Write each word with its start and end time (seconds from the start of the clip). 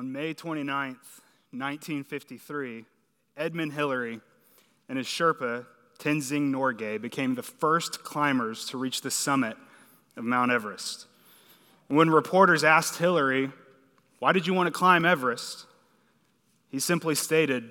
On 0.00 0.10
May 0.10 0.32
29th, 0.32 1.20
1953, 1.52 2.86
Edmund 3.36 3.74
Hillary 3.74 4.22
and 4.88 4.96
his 4.96 5.06
Sherpa, 5.06 5.66
Tenzing 5.98 6.50
Norgay, 6.50 6.98
became 6.98 7.34
the 7.34 7.42
first 7.42 8.02
climbers 8.02 8.64
to 8.68 8.78
reach 8.78 9.02
the 9.02 9.10
summit 9.10 9.58
of 10.16 10.24
Mount 10.24 10.52
Everest. 10.52 11.04
When 11.88 12.08
reporters 12.08 12.64
asked 12.64 12.96
Hillary, 12.96 13.52
Why 14.20 14.32
did 14.32 14.46
you 14.46 14.54
want 14.54 14.68
to 14.68 14.70
climb 14.70 15.04
Everest? 15.04 15.66
he 16.70 16.78
simply 16.78 17.14
stated, 17.14 17.70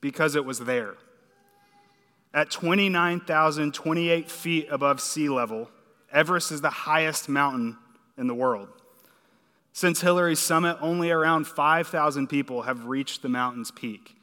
Because 0.00 0.36
it 0.36 0.46
was 0.46 0.60
there. 0.60 0.94
At 2.32 2.50
29,028 2.50 4.30
feet 4.30 4.66
above 4.70 4.98
sea 4.98 5.28
level, 5.28 5.70
Everest 6.10 6.52
is 6.52 6.62
the 6.62 6.70
highest 6.70 7.28
mountain 7.28 7.76
in 8.16 8.28
the 8.28 8.34
world. 8.34 8.79
Since 9.72 10.00
Hillary's 10.00 10.40
summit, 10.40 10.78
only 10.80 11.10
around 11.10 11.46
5,000 11.46 12.26
people 12.26 12.62
have 12.62 12.86
reached 12.86 13.22
the 13.22 13.28
mountain's 13.28 13.70
peak. 13.70 14.16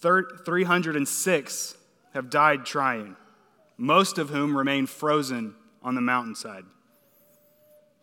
306 0.00 1.76
have 2.12 2.30
died 2.30 2.66
trying, 2.66 3.16
most 3.76 4.18
of 4.18 4.30
whom 4.30 4.56
remain 4.56 4.86
frozen 4.86 5.54
on 5.82 5.94
the 5.94 6.00
mountainside. 6.00 6.64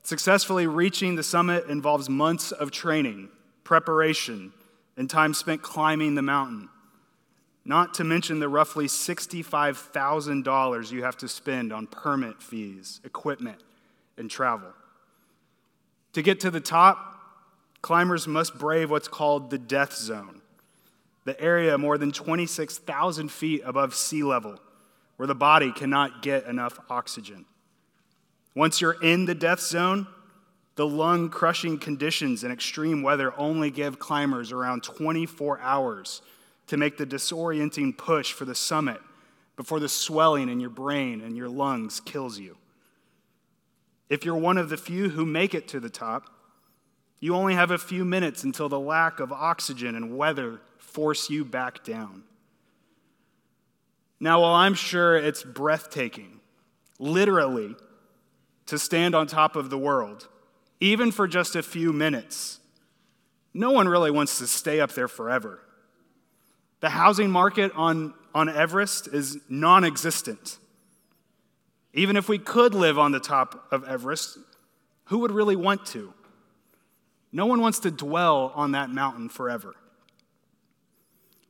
Successfully 0.03 0.67
reaching 0.67 1.15
the 1.15 1.23
summit 1.23 1.67
involves 1.67 2.09
months 2.09 2.51
of 2.51 2.71
training, 2.71 3.29
preparation, 3.63 4.51
and 4.97 5.09
time 5.09 5.33
spent 5.33 5.61
climbing 5.61 6.15
the 6.15 6.21
mountain, 6.21 6.67
not 7.63 7.93
to 7.93 8.03
mention 8.03 8.39
the 8.39 8.49
roughly 8.49 8.87
$65,000 8.87 10.91
you 10.91 11.03
have 11.03 11.17
to 11.17 11.27
spend 11.27 11.71
on 11.71 11.85
permit 11.85 12.41
fees, 12.41 12.99
equipment, 13.03 13.61
and 14.17 14.27
travel. 14.29 14.73
To 16.13 16.21
get 16.21 16.39
to 16.41 16.51
the 16.51 16.59
top, 16.59 17.19
climbers 17.81 18.27
must 18.27 18.57
brave 18.57 18.89
what's 18.89 19.07
called 19.07 19.49
the 19.49 19.57
death 19.57 19.95
zone, 19.95 20.41
the 21.23 21.39
area 21.39 21.77
more 21.77 21.97
than 21.97 22.11
26,000 22.11 23.31
feet 23.31 23.61
above 23.65 23.95
sea 23.95 24.23
level, 24.23 24.59
where 25.17 25.27
the 25.27 25.35
body 25.35 25.71
cannot 25.71 26.21
get 26.21 26.45
enough 26.45 26.79
oxygen. 26.89 27.45
Once 28.55 28.81
you're 28.81 29.01
in 29.01 29.25
the 29.25 29.35
death 29.35 29.61
zone, 29.61 30.05
the 30.75 30.85
lung 30.85 31.29
crushing 31.29 31.77
conditions 31.77 32.43
and 32.43 32.51
extreme 32.51 33.01
weather 33.01 33.33
only 33.37 33.69
give 33.69 33.99
climbers 33.99 34.51
around 34.51 34.83
24 34.83 35.59
hours 35.59 36.21
to 36.67 36.77
make 36.77 36.97
the 36.97 37.05
disorienting 37.05 37.97
push 37.97 38.33
for 38.33 38.45
the 38.45 38.55
summit 38.55 38.99
before 39.55 39.79
the 39.79 39.89
swelling 39.89 40.49
in 40.49 40.59
your 40.59 40.69
brain 40.69 41.21
and 41.21 41.37
your 41.37 41.49
lungs 41.49 41.99
kills 41.99 42.39
you. 42.39 42.57
If 44.11 44.25
you're 44.25 44.35
one 44.35 44.57
of 44.57 44.67
the 44.67 44.75
few 44.75 45.07
who 45.07 45.25
make 45.25 45.55
it 45.55 45.69
to 45.69 45.79
the 45.79 45.89
top, 45.89 46.29
you 47.21 47.33
only 47.33 47.53
have 47.53 47.71
a 47.71 47.77
few 47.77 48.03
minutes 48.03 48.43
until 48.43 48.67
the 48.67 48.77
lack 48.77 49.21
of 49.21 49.31
oxygen 49.31 49.95
and 49.95 50.17
weather 50.17 50.59
force 50.77 51.29
you 51.29 51.45
back 51.45 51.81
down. 51.85 52.23
Now, 54.19 54.41
while 54.41 54.53
I'm 54.53 54.73
sure 54.73 55.15
it's 55.15 55.43
breathtaking, 55.43 56.41
literally, 56.99 57.73
to 58.65 58.77
stand 58.77 59.15
on 59.15 59.27
top 59.27 59.55
of 59.55 59.69
the 59.69 59.77
world, 59.77 60.27
even 60.81 61.09
for 61.13 61.25
just 61.25 61.55
a 61.55 61.63
few 61.63 61.93
minutes, 61.93 62.59
no 63.53 63.71
one 63.71 63.87
really 63.87 64.11
wants 64.11 64.39
to 64.39 64.47
stay 64.47 64.81
up 64.81 64.91
there 64.91 65.07
forever. 65.07 65.61
The 66.81 66.89
housing 66.89 67.31
market 67.31 67.71
on, 67.75 68.13
on 68.35 68.49
Everest 68.49 69.07
is 69.07 69.39
non 69.47 69.85
existent. 69.85 70.57
Even 71.93 72.15
if 72.15 72.29
we 72.29 72.39
could 72.39 72.73
live 72.73 72.97
on 72.97 73.11
the 73.11 73.19
top 73.19 73.67
of 73.71 73.83
Everest, 73.87 74.37
who 75.05 75.19
would 75.19 75.31
really 75.31 75.55
want 75.55 75.85
to? 75.87 76.13
No 77.31 77.45
one 77.45 77.61
wants 77.61 77.79
to 77.79 77.91
dwell 77.91 78.51
on 78.55 78.71
that 78.71 78.89
mountain 78.89 79.29
forever. 79.29 79.75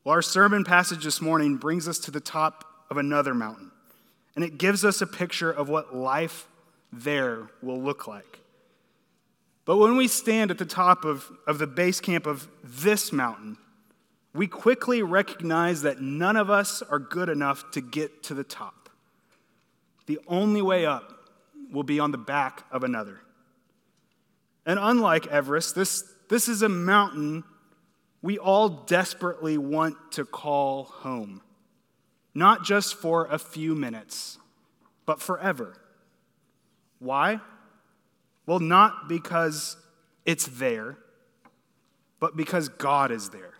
Well, 0.04 0.14
our 0.14 0.22
sermon 0.22 0.64
passage 0.64 1.04
this 1.04 1.22
morning 1.22 1.58
brings 1.58 1.88
us 1.88 2.00
to 2.00 2.12
the 2.12 2.20
top 2.20 2.66
of 2.90 2.98
another 2.98 3.34
mountain, 3.34 3.72
and 4.36 4.44
it 4.44 4.58
gives 4.58 4.84
us 4.84 5.02
a 5.02 5.08
picture 5.08 5.52
of 5.52 5.70
what 5.70 5.96
life 5.96 6.48
there 6.92 7.50
will 7.62 7.80
look 7.80 8.08
like. 8.08 8.40
But 9.66 9.78
when 9.78 9.96
we 9.96 10.08
stand 10.08 10.50
at 10.50 10.58
the 10.58 10.66
top 10.66 11.06
of, 11.06 11.32
of 11.46 11.60
the 11.60 11.68
base 11.68 12.00
camp 12.00 12.26
of 12.26 12.48
this 12.64 13.12
mountain, 13.12 13.58
we 14.34 14.48
quickly 14.48 15.04
recognize 15.04 15.84
that 15.84 16.02
none 16.02 16.36
of 16.36 16.50
us 16.50 16.82
are 16.82 17.00
good 17.00 17.30
enough 17.30 17.70
to 17.72 17.82
get 17.82 18.24
to 18.24 18.34
the 18.34 18.44
top. 18.44 18.81
The 20.12 20.20
only 20.28 20.62
way 20.62 20.86
up 20.86 21.30
will 21.72 21.84
be 21.84 21.98
on 21.98 22.12
the 22.12 22.18
back 22.18 22.66
of 22.70 22.84
another. 22.84 23.22
And 24.66 24.78
unlike 24.78 25.26
Everest, 25.28 25.74
this, 25.74 26.04
this 26.28 26.50
is 26.50 26.64
a 26.64 26.68
mountain 26.68 27.46
we 28.22 28.38
all 28.38 28.68
desperately 28.68 29.58
want 29.58 29.96
to 30.12 30.26
call 30.26 30.84
home, 30.84 31.42
not 32.36 32.66
just 32.66 32.96
for 32.96 33.26
a 33.28 33.40
few 33.40 33.74
minutes, 33.74 34.38
but 35.06 35.22
forever. 35.22 35.78
Why? 37.00 37.40
Well, 38.46 38.60
not 38.60 39.08
because 39.08 39.78
it's 40.26 40.46
there, 40.46 40.98
but 42.20 42.36
because 42.36 42.68
God 42.68 43.12
is 43.12 43.30
there. 43.30 43.54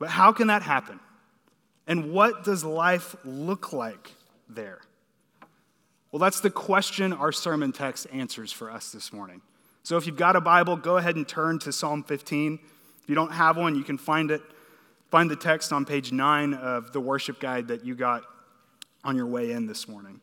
But 0.00 0.08
how 0.08 0.32
can 0.32 0.48
that 0.48 0.62
happen? 0.62 0.98
And 1.86 2.12
what 2.12 2.42
does 2.42 2.64
life 2.64 3.14
look 3.24 3.72
like 3.72 4.10
there? 4.48 4.80
Well, 6.14 6.20
that's 6.20 6.38
the 6.38 6.48
question 6.48 7.12
our 7.12 7.32
sermon 7.32 7.72
text 7.72 8.06
answers 8.12 8.52
for 8.52 8.70
us 8.70 8.92
this 8.92 9.12
morning. 9.12 9.42
So 9.82 9.96
if 9.96 10.06
you've 10.06 10.16
got 10.16 10.36
a 10.36 10.40
Bible, 10.40 10.76
go 10.76 10.96
ahead 10.96 11.16
and 11.16 11.26
turn 11.26 11.58
to 11.58 11.72
Psalm 11.72 12.04
15. 12.04 12.60
If 13.02 13.08
you 13.08 13.16
don't 13.16 13.32
have 13.32 13.56
one, 13.56 13.74
you 13.74 13.82
can 13.82 13.98
find 13.98 14.30
it. 14.30 14.40
Find 15.10 15.28
the 15.28 15.34
text 15.34 15.72
on 15.72 15.84
page 15.84 16.12
9 16.12 16.54
of 16.54 16.92
the 16.92 17.00
worship 17.00 17.40
guide 17.40 17.66
that 17.66 17.84
you 17.84 17.96
got 17.96 18.22
on 19.02 19.16
your 19.16 19.26
way 19.26 19.50
in 19.50 19.66
this 19.66 19.88
morning. 19.88 20.20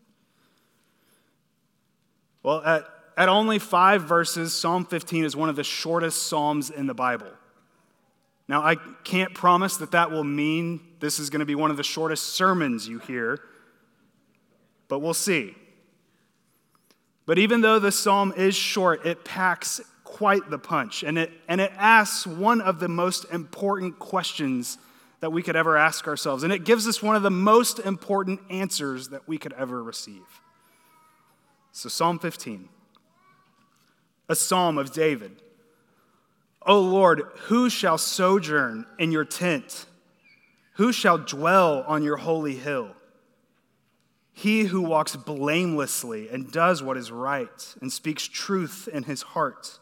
Well, 2.42 2.64
at, 2.64 2.86
at 3.18 3.28
only 3.28 3.60
five 3.60 4.04
verses, 4.04 4.54
Psalm 4.54 4.86
15 4.86 5.26
is 5.26 5.36
one 5.36 5.50
of 5.50 5.58
the 5.58 5.64
shortest 5.66 6.24
Psalms 6.28 6.70
in 6.70 6.88
the 6.88 6.94
Bible. 6.94 7.32
Now, 8.48 8.62
I 8.62 8.76
can't 9.04 9.34
promise 9.34 9.76
that 9.76 9.92
that 9.92 10.10
will 10.10 10.24
mean 10.24 10.80
this 11.02 11.20
is 11.20 11.30
going 11.30 11.42
to 11.42 11.46
be 11.46 11.56
one 11.56 11.70
of 11.70 11.76
the 11.76 11.84
shortest 11.84 12.30
sermons 12.30 12.88
you 12.88 13.00
hear, 13.00 13.42
but 14.88 15.00
we'll 15.00 15.14
see. 15.14 15.54
But 17.32 17.40
even 17.40 17.62
though 17.62 17.80
the 17.80 17.94
psalm 17.94 18.34
is 18.36 18.58
short, 18.58 19.06
it 19.06 19.24
packs 19.24 19.80
quite 20.04 20.50
the 20.50 20.60
punch. 20.60 21.02
And 21.02 21.18
it, 21.18 21.32
and 21.48 21.62
it 21.62 21.72
asks 21.78 22.28
one 22.28 22.60
of 22.60 22.82
the 22.82 22.90
most 22.90 23.24
important 23.32 24.00
questions 24.00 24.78
that 25.22 25.32
we 25.32 25.42
could 25.42 25.56
ever 25.56 25.78
ask 25.78 26.10
ourselves. 26.10 26.44
And 26.44 26.52
it 26.52 26.66
gives 26.66 26.90
us 26.90 27.02
one 27.02 27.16
of 27.16 27.24
the 27.24 27.32
most 27.32 27.80
important 27.80 28.42
answers 28.50 29.08
that 29.12 29.30
we 29.30 29.38
could 29.38 29.54
ever 29.54 29.82
receive. 29.82 30.26
So, 31.72 31.88
Psalm 31.88 32.20
15, 32.20 32.68
a 34.28 34.36
psalm 34.36 34.78
of 34.78 34.92
David. 34.92 35.42
O 36.64 36.82
Lord, 36.82 37.22
who 37.44 37.70
shall 37.70 37.98
sojourn 37.98 38.86
in 39.00 39.14
your 39.14 39.24
tent? 39.24 39.86
Who 40.74 40.92
shall 40.92 41.18
dwell 41.18 41.86
on 41.88 42.04
your 42.04 42.18
holy 42.18 42.58
hill? 42.58 42.94
He 44.42 44.64
who 44.64 44.82
walks 44.82 45.16
blamelessly 45.16 46.28
and 46.28 46.52
does 46.52 46.82
what 46.82 46.98
is 46.98 47.12
right 47.12 47.76
and 47.80 47.94
speaks 47.94 48.28
truth 48.28 48.90
in 48.92 49.04
his 49.04 49.22
heart, 49.22 49.78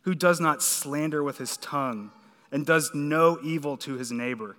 who 0.00 0.12
does 0.12 0.40
not 0.40 0.60
slander 0.60 1.22
with 1.22 1.38
his 1.38 1.56
tongue 1.58 2.10
and 2.50 2.66
does 2.66 2.90
no 2.94 3.38
evil 3.44 3.76
to 3.76 3.94
his 3.94 4.10
neighbor, 4.10 4.56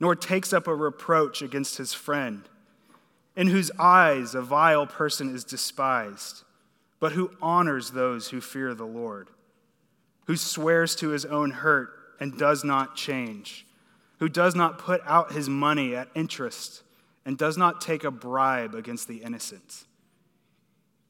nor 0.00 0.16
takes 0.16 0.52
up 0.52 0.66
a 0.66 0.74
reproach 0.74 1.40
against 1.40 1.78
his 1.78 1.94
friend, 1.94 2.48
in 3.36 3.46
whose 3.46 3.70
eyes 3.78 4.34
a 4.34 4.42
vile 4.42 4.88
person 4.88 5.32
is 5.32 5.44
despised, 5.44 6.42
but 6.98 7.12
who 7.12 7.30
honors 7.40 7.92
those 7.92 8.30
who 8.30 8.40
fear 8.40 8.74
the 8.74 8.84
Lord, 8.84 9.28
who 10.26 10.36
swears 10.36 10.96
to 10.96 11.10
his 11.10 11.24
own 11.24 11.52
hurt 11.52 11.90
and 12.18 12.36
does 12.36 12.64
not 12.64 12.96
change, 12.96 13.68
who 14.18 14.28
does 14.28 14.56
not 14.56 14.80
put 14.80 15.00
out 15.06 15.30
his 15.30 15.48
money 15.48 15.94
at 15.94 16.08
interest 16.16 16.82
and 17.28 17.36
does 17.36 17.58
not 17.58 17.82
take 17.82 18.04
a 18.04 18.10
bribe 18.10 18.74
against 18.74 19.06
the 19.06 19.18
innocent. 19.18 19.84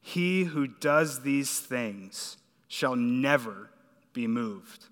He 0.01 0.43
who 0.43 0.67
does 0.67 1.21
these 1.21 1.61
things 1.61 2.35
shall 2.67 2.97
never 2.97 3.69
be 4.11 4.27
moved. 4.27 4.83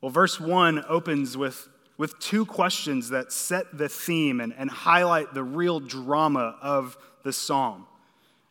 Well, 0.00 0.12
verse 0.12 0.38
1 0.38 0.84
opens 0.88 1.36
with, 1.36 1.66
with 1.98 2.16
two 2.20 2.46
questions 2.46 3.08
that 3.08 3.32
set 3.32 3.76
the 3.76 3.88
theme 3.88 4.40
and, 4.40 4.54
and 4.56 4.70
highlight 4.70 5.34
the 5.34 5.42
real 5.42 5.80
drama 5.80 6.56
of 6.62 6.96
the 7.24 7.32
psalm. 7.32 7.88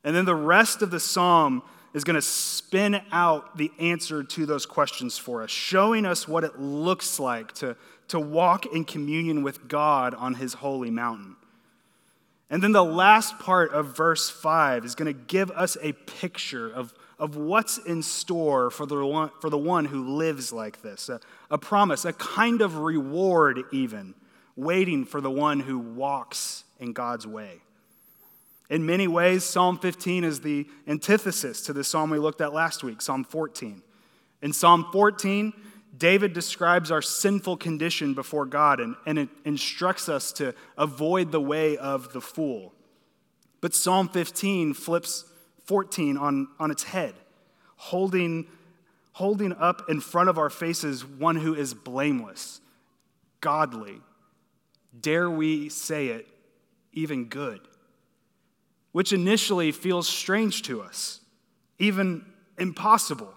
And 0.04 0.14
then 0.14 0.26
the 0.26 0.36
rest 0.36 0.82
of 0.82 0.92
the 0.92 1.00
psalm 1.00 1.64
is 1.94 2.04
going 2.04 2.16
to 2.16 2.22
spin 2.22 3.00
out 3.14 3.56
the 3.56 3.72
answer 3.80 4.22
to 4.22 4.46
those 4.46 4.66
questions 4.66 5.18
for 5.18 5.44
us, 5.44 5.50
showing 5.50 6.06
us 6.06 6.28
what 6.28 6.44
it 6.44 6.60
looks 6.60 7.22
like 7.22 7.54
to, 7.54 7.78
to 8.14 8.20
walk 8.20 8.68
in 8.68 8.86
communion 8.86 9.42
with 9.42 9.68
God 9.68 10.14
on 10.14 10.36
his 10.36 10.54
holy 10.54 10.92
mountain. 10.92 11.36
And 12.48 12.62
then 12.62 12.72
the 12.72 12.84
last 12.84 13.40
part 13.40 13.74
of 13.74 13.98
verse 13.98 14.30
5 14.30 14.86
is 14.86 14.94
going 14.94 15.12
to 15.12 15.20
give 15.20 15.50
us 15.50 15.78
a 15.82 15.94
picture 15.94 16.72
of, 16.72 16.94
of 17.18 17.36
what's 17.36 17.80
in 17.80 18.04
store 18.04 18.70
for 18.70 18.86
the 18.86 19.04
one, 19.04 19.32
for 19.42 19.50
the 19.50 19.58
one 19.58 19.86
who 19.86 20.16
lives 20.16 20.54
like 20.54 20.84
this 20.84 21.10
a, 21.10 21.20
a 21.50 21.58
promise, 21.58 22.06
a 22.06 22.14
kind 22.14 22.62
of 22.62 22.78
reward, 22.78 23.64
even, 23.72 24.14
waiting 24.56 25.06
for 25.06 25.20
the 25.20 25.32
one 25.32 25.60
who 25.60 25.80
walks 25.80 26.66
in 26.80 26.94
God's 26.94 27.26
way. 27.26 27.62
In 28.70 28.86
many 28.86 29.08
ways, 29.08 29.44
Psalm 29.44 29.80
15 29.80 30.24
is 30.24 30.42
the 30.42 30.68
antithesis 30.88 31.64
to 31.64 31.74
the 31.74 31.84
psalm 31.84 32.12
we 32.12 32.20
looked 32.20 32.42
at 32.42 32.54
last 32.54 32.84
week, 32.84 33.02
Psalm 33.02 33.24
14. 33.24 33.82
In 34.44 34.54
Psalm 34.54 34.86
14, 34.92 35.52
David 35.96 36.34
describes 36.34 36.90
our 36.90 37.02
sinful 37.02 37.58
condition 37.58 38.14
before 38.14 38.46
God 38.46 38.80
and, 38.80 38.96
and 39.06 39.20
it 39.20 39.30
instructs 39.46 40.10
us 40.10 40.32
to 40.34 40.56
avoid 40.78 41.32
the 41.32 41.42
way 41.42 41.78
of 41.78 42.14
the 42.14 42.22
fool. 42.22 42.74
But 43.62 43.76
Psalm 43.76 44.10
15 44.10 44.74
flips 44.74 45.26
14 45.66 46.18
on, 46.18 46.48
on 46.60 46.72
its 46.72 46.84
head, 46.84 47.14
holding, 47.76 48.48
holding 49.14 49.54
up 49.54 49.84
in 49.88 50.02
front 50.02 50.30
of 50.30 50.38
our 50.38 50.50
faces 50.50 51.06
one 51.06 51.36
who 51.36 51.54
is 51.54 51.74
blameless, 51.74 52.60
godly. 53.40 54.02
Dare 55.00 55.30
we 55.30 55.70
say 55.70 56.08
it, 56.08 56.28
even 56.92 57.26
good? 57.26 57.62
Which 58.92 59.14
initially 59.14 59.72
feels 59.72 60.08
strange 60.08 60.64
to 60.64 60.82
us, 60.82 61.22
even 61.78 62.26
impossible 62.58 63.34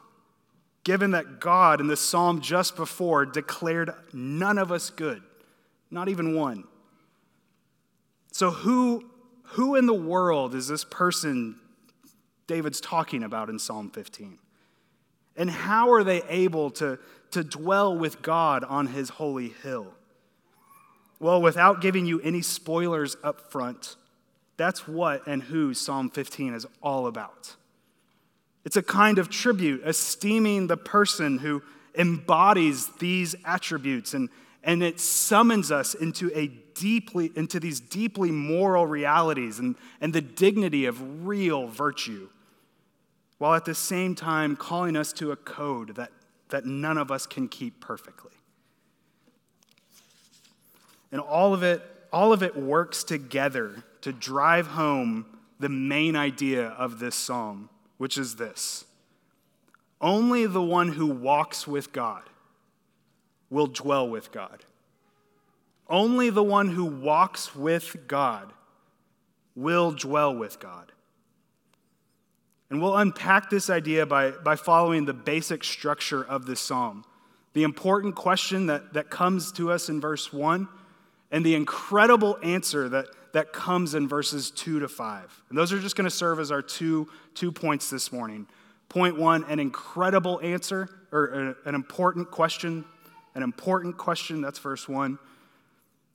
given 0.86 1.10
that 1.10 1.40
God 1.40 1.80
in 1.80 1.88
the 1.88 1.96
psalm 1.96 2.40
just 2.40 2.76
before 2.76 3.26
declared 3.26 3.92
none 4.12 4.56
of 4.56 4.70
us 4.70 4.88
good, 4.88 5.20
not 5.90 6.08
even 6.08 6.36
one. 6.36 6.62
So, 8.30 8.52
who, 8.52 9.04
who 9.42 9.74
in 9.74 9.86
the 9.86 9.92
world 9.92 10.54
is 10.54 10.68
this 10.68 10.84
person 10.84 11.56
David's 12.46 12.80
talking 12.80 13.24
about 13.24 13.50
in 13.50 13.58
Psalm 13.58 13.90
15? 13.90 14.38
And 15.36 15.50
how 15.50 15.90
are 15.90 16.04
they 16.04 16.22
able 16.28 16.70
to, 16.70 17.00
to 17.32 17.42
dwell 17.42 17.98
with 17.98 18.22
God 18.22 18.62
on 18.62 18.86
his 18.86 19.08
holy 19.08 19.48
hill? 19.64 19.92
Well, 21.18 21.42
without 21.42 21.80
giving 21.80 22.06
you 22.06 22.20
any 22.20 22.42
spoilers 22.42 23.16
up 23.24 23.50
front, 23.50 23.96
that's 24.56 24.86
what 24.86 25.26
and 25.26 25.42
who 25.42 25.74
Psalm 25.74 26.10
15 26.10 26.54
is 26.54 26.64
all 26.80 27.08
about. 27.08 27.56
It's 28.66 28.76
a 28.76 28.82
kind 28.82 29.20
of 29.20 29.30
tribute, 29.30 29.82
esteeming 29.84 30.66
the 30.66 30.76
person 30.76 31.38
who 31.38 31.62
embodies 31.96 32.88
these 32.98 33.36
attributes, 33.44 34.12
and, 34.12 34.28
and 34.64 34.82
it 34.82 34.98
summons 34.98 35.70
us 35.70 35.94
into, 35.94 36.32
a 36.34 36.48
deeply, 36.74 37.30
into 37.36 37.60
these 37.60 37.78
deeply 37.78 38.32
moral 38.32 38.84
realities 38.84 39.60
and, 39.60 39.76
and 40.00 40.12
the 40.12 40.20
dignity 40.20 40.84
of 40.84 41.24
real 41.24 41.68
virtue, 41.68 42.28
while 43.38 43.54
at 43.54 43.66
the 43.66 43.74
same 43.74 44.16
time 44.16 44.56
calling 44.56 44.96
us 44.96 45.12
to 45.12 45.30
a 45.30 45.36
code 45.36 45.94
that, 45.94 46.10
that 46.48 46.66
none 46.66 46.98
of 46.98 47.12
us 47.12 47.24
can 47.24 47.46
keep 47.46 47.80
perfectly. 47.80 48.32
And 51.12 51.20
all 51.20 51.54
of 51.54 51.62
it, 51.62 51.82
all 52.12 52.32
of 52.32 52.42
it 52.42 52.56
works 52.56 53.04
together 53.04 53.84
to 54.00 54.12
drive 54.12 54.66
home 54.66 55.24
the 55.60 55.68
main 55.68 56.16
idea 56.16 56.66
of 56.70 56.98
this 56.98 57.14
psalm 57.14 57.70
which 57.98 58.18
is 58.18 58.36
this 58.36 58.84
only 60.00 60.46
the 60.46 60.62
one 60.62 60.88
who 60.88 61.06
walks 61.06 61.66
with 61.66 61.92
God 61.92 62.22
will 63.48 63.66
dwell 63.66 64.08
with 64.08 64.32
God. 64.32 64.64
Only 65.88 66.30
the 66.30 66.42
one 66.42 66.68
who 66.68 66.84
walks 66.84 67.54
with 67.54 67.96
God 68.08 68.52
will 69.54 69.92
dwell 69.92 70.34
with 70.34 70.58
God. 70.58 70.92
And 72.68 72.82
we'll 72.82 72.96
unpack 72.96 73.48
this 73.48 73.70
idea 73.70 74.04
by, 74.04 74.32
by 74.32 74.56
following 74.56 75.04
the 75.04 75.14
basic 75.14 75.62
structure 75.62 76.24
of 76.24 76.46
this 76.46 76.60
psalm. 76.60 77.04
The 77.52 77.62
important 77.62 78.16
question 78.16 78.66
that, 78.66 78.94
that 78.94 79.08
comes 79.08 79.52
to 79.52 79.70
us 79.70 79.88
in 79.88 80.00
verse 80.00 80.32
1 80.32 80.68
and 81.30 81.46
the 81.46 81.54
incredible 81.54 82.38
answer 82.42 82.88
that, 82.88 83.06
that 83.36 83.52
comes 83.52 83.94
in 83.94 84.08
verses 84.08 84.50
2 84.50 84.80
to 84.80 84.88
5. 84.88 85.44
And 85.50 85.58
those 85.58 85.70
are 85.70 85.78
just 85.78 85.94
going 85.94 86.06
to 86.06 86.10
serve 86.10 86.40
as 86.40 86.50
our 86.50 86.62
two, 86.62 87.06
two 87.34 87.52
points 87.52 87.90
this 87.90 88.10
morning. 88.10 88.46
Point 88.88 89.18
one, 89.18 89.44
an 89.44 89.60
incredible 89.60 90.40
answer, 90.42 90.88
or 91.12 91.54
uh, 91.66 91.68
an 91.68 91.74
important 91.74 92.30
question. 92.30 92.86
An 93.34 93.42
important 93.42 93.98
question, 93.98 94.40
that's 94.40 94.58
verse 94.58 94.88
one. 94.88 95.18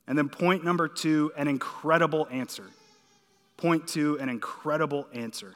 And 0.07 0.17
then 0.17 0.29
point 0.29 0.63
number 0.63 0.87
two, 0.87 1.31
an 1.37 1.47
incredible 1.47 2.27
answer. 2.31 2.65
Point 3.55 3.87
two, 3.87 4.17
an 4.17 4.27
incredible 4.27 5.07
answer. 5.13 5.53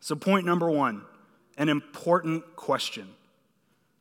So, 0.00 0.16
point 0.16 0.44
number 0.44 0.68
one, 0.68 1.02
an 1.56 1.68
important 1.68 2.56
question. 2.56 3.06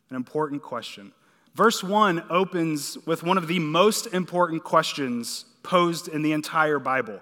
An 0.09 0.15
important 0.15 0.63
question. 0.63 1.11
Verse 1.53 1.83
1 1.83 2.23
opens 2.29 2.99
with 3.07 3.23
one 3.23 3.35
of 3.35 3.47
the 3.47 3.57
most 3.57 4.05
important 4.13 4.63
questions 4.63 5.45
posed 5.67 6.07
in 6.07 6.21
the 6.21 6.31
entire 6.31 6.79
Bible. 6.79 7.19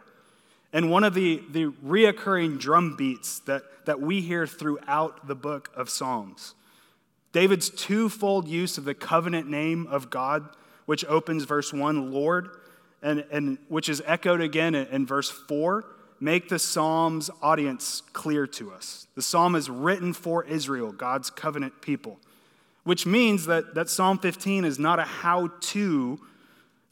And 0.72 0.92
one 0.92 1.04
of 1.04 1.14
the, 1.14 1.42
the 1.50 1.66
reoccurring 1.86 2.60
drum 2.60 2.96
beats 2.96 3.40
that, 3.40 3.64
that 3.86 4.00
we 4.00 4.22
hear 4.22 4.46
throughout 4.46 5.28
the 5.28 5.36
book 5.36 5.72
of 5.76 5.90
Psalms. 5.90 6.54
David's 7.32 7.70
twofold 7.70 8.48
use 8.48 8.78
of 8.78 8.86
the 8.86 8.94
covenant 8.94 9.50
name 9.50 9.88
of 9.88 10.10
God, 10.10 10.48
which 10.86 11.04
opens 11.06 11.44
verse 11.44 11.74
1, 11.74 12.14
Lord, 12.14 12.50
and, 13.02 13.26
and 13.32 13.58
which 13.68 13.90
is 13.90 14.02
echoed 14.06 14.42
again 14.42 14.76
in, 14.76 14.88
in 14.88 15.06
verse 15.06 15.30
4, 15.30 15.86
make 16.20 16.50
the 16.50 16.60
Psalm's 16.60 17.30
audience 17.42 18.04
clear 18.14 18.48
to 18.48 18.72
us. 18.72 19.08
The 19.16 19.22
psalm 19.22 19.56
is 19.56 19.70
written 19.70 20.14
for 20.14 20.44
Israel, 20.44 20.92
God's 20.92 21.30
covenant 21.30 21.82
people 21.82 22.20
which 22.86 23.06
means 23.06 23.48
that, 23.48 23.74
that 23.74 23.90
Psalm 23.90 24.20
15 24.20 24.64
is 24.64 24.80
not 24.80 25.00
a 25.00 25.04
how 25.04 25.52
to 25.60 26.20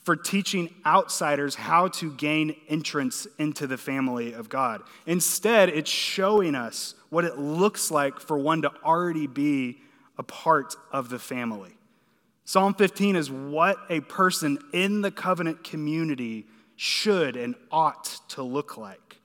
for 0.03 0.15
teaching 0.15 0.73
outsiders 0.85 1.55
how 1.55 1.87
to 1.87 2.11
gain 2.11 2.55
entrance 2.67 3.25
into 3.39 3.67
the 3.67 3.77
family 3.77 4.33
of 4.33 4.49
God. 4.49 4.81
Instead, 5.05 5.69
it's 5.69 5.89
showing 5.89 6.55
us 6.55 6.95
what 7.09 7.23
it 7.23 7.37
looks 7.37 7.89
like 7.89 8.19
for 8.19 8.37
one 8.37 8.61
to 8.63 8.71
already 8.83 9.27
be 9.27 9.77
a 10.17 10.23
part 10.23 10.75
of 10.91 11.09
the 11.09 11.19
family. 11.19 11.77
Psalm 12.45 12.73
15 12.73 13.15
is 13.15 13.31
what 13.31 13.77
a 13.89 14.01
person 14.01 14.59
in 14.73 15.01
the 15.01 15.11
covenant 15.11 15.63
community 15.63 16.45
should 16.75 17.37
and 17.37 17.55
ought 17.71 18.19
to 18.29 18.43
look 18.43 18.77
like. 18.77 19.19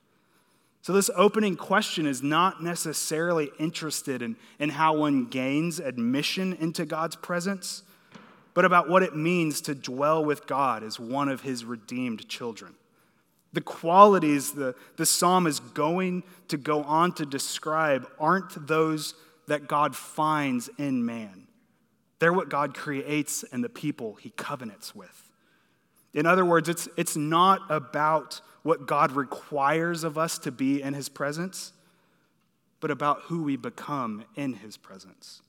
So, 0.82 0.92
this 0.92 1.10
opening 1.16 1.56
question 1.56 2.06
is 2.06 2.22
not 2.22 2.62
necessarily 2.62 3.50
interested 3.58 4.22
in, 4.22 4.36
in 4.58 4.70
how 4.70 4.96
one 4.96 5.26
gains 5.26 5.80
admission 5.80 6.54
into 6.54 6.86
God's 6.86 7.16
presence, 7.16 7.82
but 8.58 8.64
about 8.64 8.88
what 8.88 9.04
it 9.04 9.14
means 9.14 9.60
to 9.60 9.72
dwell 9.72 10.24
with 10.24 10.44
God 10.48 10.82
as 10.82 10.98
one 10.98 11.28
of 11.28 11.42
his 11.42 11.64
redeemed 11.64 12.28
children. 12.28 12.74
The 13.52 13.60
qualities 13.60 14.50
the, 14.50 14.74
the 14.96 15.06
psalm 15.06 15.46
is 15.46 15.60
going 15.60 16.24
to 16.48 16.56
go 16.56 16.82
on 16.82 17.12
to 17.12 17.24
describe 17.24 18.08
aren't 18.18 18.66
those 18.66 19.14
that 19.46 19.68
God 19.68 19.94
finds 19.94 20.68
in 20.76 21.06
man. 21.06 21.46
They're 22.18 22.32
what 22.32 22.48
God 22.48 22.74
creates 22.74 23.44
and 23.52 23.62
the 23.62 23.68
people 23.68 24.14
he 24.16 24.30
covenants 24.30 24.92
with. 24.92 25.30
In 26.12 26.26
other 26.26 26.44
words, 26.44 26.68
it's, 26.68 26.88
it's 26.96 27.16
not 27.16 27.60
about 27.70 28.40
what 28.64 28.88
God 28.88 29.12
requires 29.12 30.02
of 30.02 30.18
us 30.18 30.36
to 30.38 30.50
be 30.50 30.82
in 30.82 30.94
His 30.94 31.08
presence, 31.08 31.72
but 32.80 32.90
about 32.90 33.20
who 33.26 33.44
we 33.44 33.56
become 33.56 34.24
in 34.34 34.54
His 34.54 34.76
presence. 34.76 35.42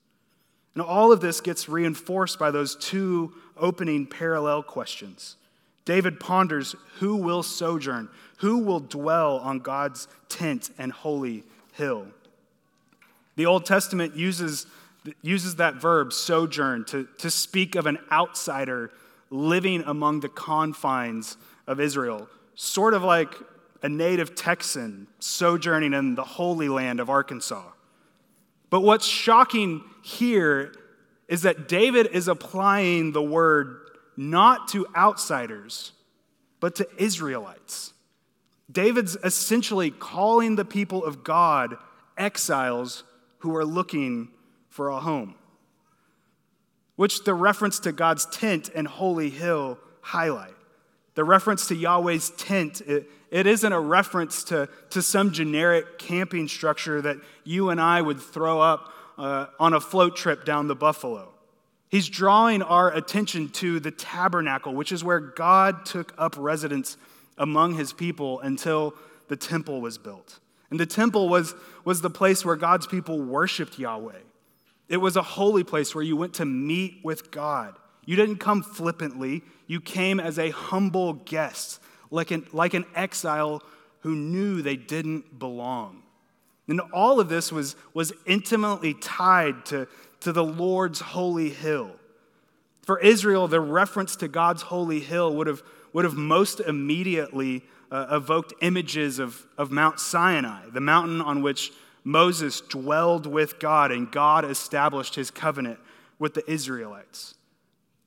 And 0.74 0.82
all 0.82 1.12
of 1.12 1.20
this 1.20 1.40
gets 1.40 1.68
reinforced 1.68 2.38
by 2.38 2.50
those 2.50 2.76
two 2.76 3.32
opening 3.56 4.06
parallel 4.06 4.62
questions. 4.62 5.36
David 5.84 6.20
ponders 6.20 6.76
who 6.98 7.16
will 7.16 7.42
sojourn, 7.42 8.08
who 8.38 8.58
will 8.58 8.80
dwell 8.80 9.38
on 9.38 9.58
God's 9.58 10.06
tent 10.28 10.70
and 10.78 10.92
holy 10.92 11.44
hill. 11.72 12.06
The 13.36 13.46
Old 13.46 13.64
Testament 13.64 14.14
uses, 14.14 14.66
uses 15.22 15.56
that 15.56 15.74
verb, 15.74 16.12
sojourn, 16.12 16.84
to, 16.86 17.08
to 17.18 17.30
speak 17.30 17.74
of 17.74 17.86
an 17.86 17.98
outsider 18.12 18.90
living 19.30 19.82
among 19.86 20.20
the 20.20 20.28
confines 20.28 21.36
of 21.66 21.80
Israel, 21.80 22.28
sort 22.54 22.94
of 22.94 23.02
like 23.02 23.34
a 23.82 23.88
native 23.88 24.34
Texan 24.34 25.06
sojourning 25.20 25.94
in 25.94 26.14
the 26.14 26.24
holy 26.24 26.68
land 26.68 27.00
of 27.00 27.08
Arkansas. 27.08 27.64
But 28.70 28.80
what's 28.80 29.06
shocking 29.06 29.82
here 30.02 30.72
is 31.28 31.42
that 31.42 31.68
David 31.68 32.08
is 32.12 32.28
applying 32.28 33.12
the 33.12 33.22
word 33.22 33.76
not 34.16 34.68
to 34.68 34.86
outsiders, 34.96 35.92
but 36.60 36.76
to 36.76 36.88
Israelites. 36.96 37.92
David's 38.70 39.16
essentially 39.24 39.90
calling 39.90 40.56
the 40.56 40.64
people 40.64 41.04
of 41.04 41.24
God 41.24 41.76
exiles 42.16 43.04
who 43.38 43.56
are 43.56 43.64
looking 43.64 44.28
for 44.68 44.88
a 44.88 45.00
home, 45.00 45.34
which 46.96 47.24
the 47.24 47.34
reference 47.34 47.80
to 47.80 47.92
God's 47.92 48.26
tent 48.26 48.70
and 48.74 48.86
holy 48.86 49.30
hill 49.30 49.78
highlight. 50.00 50.54
The 51.14 51.24
reference 51.24 51.66
to 51.68 51.74
Yahweh's 51.74 52.30
tent 52.30 52.82
it 53.30 53.46
isn't 53.46 53.72
a 53.72 53.80
reference 53.80 54.44
to, 54.44 54.68
to 54.90 55.02
some 55.02 55.32
generic 55.32 55.98
camping 55.98 56.48
structure 56.48 57.00
that 57.00 57.16
you 57.44 57.70
and 57.70 57.80
I 57.80 58.02
would 58.02 58.20
throw 58.20 58.60
up 58.60 58.92
uh, 59.18 59.46
on 59.58 59.72
a 59.72 59.80
float 59.80 60.16
trip 60.16 60.44
down 60.44 60.66
the 60.66 60.74
Buffalo. 60.74 61.32
He's 61.88 62.08
drawing 62.08 62.62
our 62.62 62.92
attention 62.94 63.48
to 63.50 63.80
the 63.80 63.90
tabernacle, 63.90 64.74
which 64.74 64.92
is 64.92 65.02
where 65.02 65.20
God 65.20 65.84
took 65.84 66.14
up 66.16 66.36
residence 66.38 66.96
among 67.36 67.74
his 67.74 67.92
people 67.92 68.40
until 68.40 68.94
the 69.28 69.36
temple 69.36 69.80
was 69.80 69.98
built. 69.98 70.38
And 70.70 70.78
the 70.78 70.86
temple 70.86 71.28
was, 71.28 71.54
was 71.84 72.00
the 72.00 72.10
place 72.10 72.44
where 72.44 72.56
God's 72.56 72.86
people 72.86 73.20
worshiped 73.20 73.78
Yahweh. 73.78 74.20
It 74.88 74.98
was 74.98 75.16
a 75.16 75.22
holy 75.22 75.64
place 75.64 75.94
where 75.94 76.04
you 76.04 76.16
went 76.16 76.34
to 76.34 76.44
meet 76.44 77.00
with 77.02 77.30
God. 77.30 77.76
You 78.04 78.16
didn't 78.16 78.38
come 78.38 78.62
flippantly, 78.62 79.42
you 79.66 79.80
came 79.80 80.18
as 80.18 80.38
a 80.38 80.50
humble 80.50 81.12
guest, 81.14 81.80
like 82.10 82.30
an, 82.30 82.46
like 82.52 82.74
an 82.74 82.84
exile 82.94 83.62
who 84.00 84.14
knew 84.14 84.62
they 84.62 84.76
didn't 84.76 85.38
belong. 85.38 86.02
And 86.68 86.80
all 86.92 87.20
of 87.20 87.28
this 87.28 87.50
was, 87.50 87.76
was 87.94 88.12
intimately 88.26 88.94
tied 88.94 89.66
to, 89.66 89.88
to 90.20 90.32
the 90.32 90.44
Lord's 90.44 91.00
holy 91.00 91.50
hill. 91.50 91.90
For 92.82 92.98
Israel, 93.00 93.48
the 93.48 93.60
reference 93.60 94.16
to 94.16 94.28
God's 94.28 94.62
holy 94.62 95.00
hill 95.00 95.34
would 95.36 95.46
have, 95.46 95.62
would 95.92 96.04
have 96.04 96.14
most 96.14 96.60
immediately 96.60 97.62
uh, 97.90 98.06
evoked 98.10 98.54
images 98.62 99.18
of, 99.18 99.46
of 99.58 99.70
Mount 99.70 99.98
Sinai, 99.98 100.68
the 100.72 100.80
mountain 100.80 101.20
on 101.20 101.42
which 101.42 101.72
Moses 102.04 102.60
dwelled 102.60 103.26
with 103.26 103.58
God 103.58 103.90
and 103.90 104.10
God 104.10 104.44
established 104.44 105.16
his 105.16 105.30
covenant 105.30 105.78
with 106.18 106.34
the 106.34 106.48
Israelites. 106.50 107.34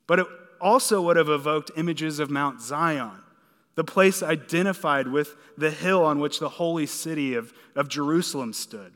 But 0.06 0.20
it 0.20 0.26
also 0.60 1.02
would 1.02 1.16
have 1.16 1.28
evoked 1.28 1.70
images 1.76 2.18
of 2.18 2.30
Mount 2.30 2.60
Zion, 2.60 3.20
the 3.74 3.84
place 3.84 4.22
identified 4.22 5.08
with 5.08 5.36
the 5.58 5.70
hill 5.70 6.04
on 6.04 6.20
which 6.20 6.38
the 6.38 6.48
holy 6.48 6.86
city 6.86 7.34
of, 7.34 7.52
of 7.74 7.88
Jerusalem 7.88 8.52
stood. 8.52 8.92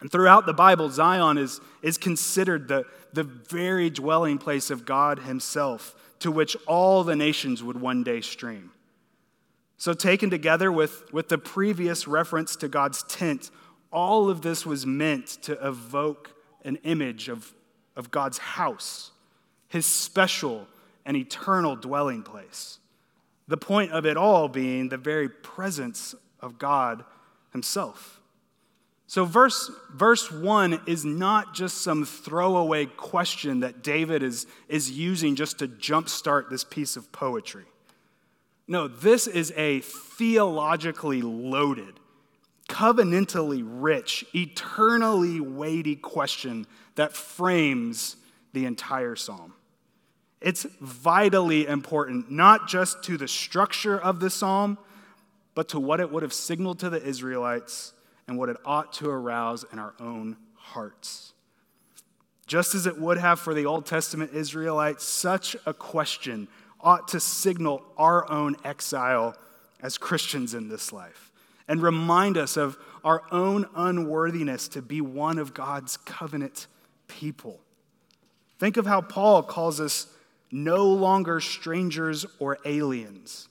And 0.00 0.10
throughout 0.10 0.46
the 0.46 0.52
Bible, 0.52 0.90
Zion 0.90 1.38
is, 1.38 1.60
is 1.82 1.96
considered 1.96 2.68
the, 2.68 2.84
the 3.12 3.22
very 3.22 3.90
dwelling 3.90 4.38
place 4.38 4.70
of 4.70 4.84
God 4.84 5.20
Himself, 5.20 5.94
to 6.18 6.30
which 6.30 6.56
all 6.66 7.04
the 7.04 7.16
nations 7.16 7.62
would 7.62 7.80
one 7.80 8.02
day 8.02 8.20
stream. 8.20 8.70
So, 9.76 9.92
taken 9.92 10.30
together 10.30 10.70
with, 10.70 11.12
with 11.12 11.28
the 11.28 11.38
previous 11.38 12.06
reference 12.08 12.56
to 12.56 12.68
God's 12.68 13.02
tent, 13.04 13.50
all 13.92 14.28
of 14.28 14.42
this 14.42 14.66
was 14.66 14.84
meant 14.86 15.26
to 15.42 15.52
evoke 15.66 16.34
an 16.64 16.76
image 16.84 17.28
of, 17.28 17.52
of 17.96 18.10
God's 18.10 18.38
house, 18.38 19.10
His 19.68 19.86
special 19.86 20.66
and 21.06 21.16
eternal 21.16 21.76
dwelling 21.76 22.22
place. 22.22 22.78
The 23.46 23.56
point 23.56 23.92
of 23.92 24.06
it 24.06 24.16
all 24.16 24.48
being 24.48 24.88
the 24.88 24.96
very 24.96 25.28
presence 25.28 26.14
of 26.40 26.58
God 26.58 27.04
Himself. 27.52 28.20
So, 29.06 29.24
verse, 29.24 29.70
verse 29.92 30.32
1 30.32 30.80
is 30.86 31.04
not 31.04 31.54
just 31.54 31.82
some 31.82 32.04
throwaway 32.04 32.86
question 32.86 33.60
that 33.60 33.82
David 33.82 34.22
is, 34.22 34.46
is 34.66 34.90
using 34.90 35.36
just 35.36 35.58
to 35.58 35.68
jumpstart 35.68 36.48
this 36.48 36.64
piece 36.64 36.96
of 36.96 37.12
poetry. 37.12 37.66
No, 38.66 38.88
this 38.88 39.26
is 39.26 39.52
a 39.56 39.80
theologically 39.80 41.20
loaded, 41.20 42.00
covenantally 42.68 43.62
rich, 43.64 44.24
eternally 44.34 45.38
weighty 45.38 45.96
question 45.96 46.66
that 46.94 47.12
frames 47.12 48.16
the 48.54 48.64
entire 48.64 49.16
psalm. 49.16 49.52
It's 50.44 50.66
vitally 50.78 51.66
important, 51.66 52.30
not 52.30 52.68
just 52.68 53.02
to 53.04 53.16
the 53.16 53.26
structure 53.26 53.98
of 53.98 54.20
the 54.20 54.28
psalm, 54.28 54.76
but 55.54 55.70
to 55.70 55.80
what 55.80 56.00
it 56.00 56.12
would 56.12 56.22
have 56.22 56.34
signaled 56.34 56.80
to 56.80 56.90
the 56.90 57.02
Israelites 57.02 57.94
and 58.28 58.36
what 58.36 58.50
it 58.50 58.58
ought 58.62 58.92
to 58.94 59.08
arouse 59.08 59.64
in 59.72 59.78
our 59.78 59.94
own 59.98 60.36
hearts. 60.54 61.32
Just 62.46 62.74
as 62.74 62.84
it 62.84 63.00
would 63.00 63.16
have 63.16 63.40
for 63.40 63.54
the 63.54 63.64
Old 63.64 63.86
Testament 63.86 64.32
Israelites, 64.34 65.02
such 65.02 65.56
a 65.64 65.72
question 65.72 66.46
ought 66.78 67.08
to 67.08 67.20
signal 67.20 67.82
our 67.96 68.30
own 68.30 68.54
exile 68.64 69.34
as 69.80 69.96
Christians 69.96 70.52
in 70.52 70.68
this 70.68 70.92
life 70.92 71.32
and 71.68 71.80
remind 71.80 72.36
us 72.36 72.58
of 72.58 72.76
our 73.02 73.22
own 73.32 73.64
unworthiness 73.74 74.68
to 74.68 74.82
be 74.82 75.00
one 75.00 75.38
of 75.38 75.54
God's 75.54 75.96
covenant 75.96 76.66
people. 77.08 77.60
Think 78.58 78.76
of 78.76 78.84
how 78.84 79.00
Paul 79.00 79.42
calls 79.42 79.80
us 79.80 80.08
no 80.54 80.86
longer 80.86 81.40
strangers 81.40 82.24
or 82.38 82.58
aliens, 82.64 83.48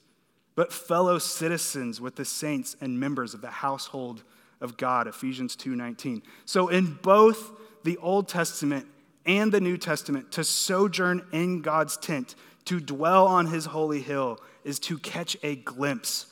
but 0.55 0.71
fellow 0.71 1.19
citizens 1.19 1.99
with 1.99 2.15
the 2.15 2.23
saints 2.23 2.77
and 2.79 2.97
members 2.97 3.33
of 3.33 3.41
the 3.41 3.51
household 3.51 4.23
of 4.61 4.77
God, 4.77 5.05
Ephesians 5.07 5.57
2:19. 5.57 6.23
So 6.45 6.69
in 6.69 6.97
both 7.01 7.51
the 7.83 7.97
Old 7.97 8.29
Testament 8.29 8.87
and 9.25 9.51
the 9.51 9.59
New 9.59 9.77
Testament, 9.77 10.31
to 10.31 10.45
sojourn 10.45 11.27
in 11.33 11.61
God's 11.61 11.97
tent, 11.97 12.35
to 12.65 12.79
dwell 12.79 13.27
on 13.27 13.47
his 13.47 13.65
holy 13.65 14.01
hill, 14.01 14.39
is 14.63 14.79
to 14.79 14.97
catch 14.97 15.35
a 15.43 15.57
glimpse, 15.57 16.27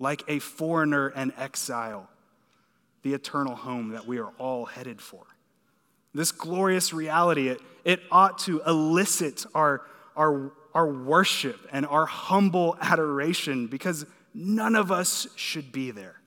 like 0.00 0.24
a 0.26 0.40
foreigner 0.40 1.08
and 1.08 1.32
exile, 1.36 2.10
the 3.02 3.14
eternal 3.14 3.54
home 3.54 3.90
that 3.90 4.08
we 4.08 4.18
are 4.18 4.32
all 4.38 4.64
headed 4.64 5.00
for. 5.00 5.24
This 6.12 6.32
glorious 6.32 6.92
reality, 6.92 7.48
it, 7.48 7.60
it 7.84 8.00
ought 8.10 8.38
to 8.40 8.60
elicit 8.66 9.46
our, 9.54 9.82
our, 10.16 10.52
our 10.74 10.86
worship 10.86 11.68
and 11.72 11.86
our 11.86 12.06
humble 12.06 12.76
adoration 12.80 13.66
because 13.66 14.06
none 14.34 14.76
of 14.76 14.92
us 14.92 15.26
should 15.36 15.72
be 15.72 15.90
there. 15.90 16.20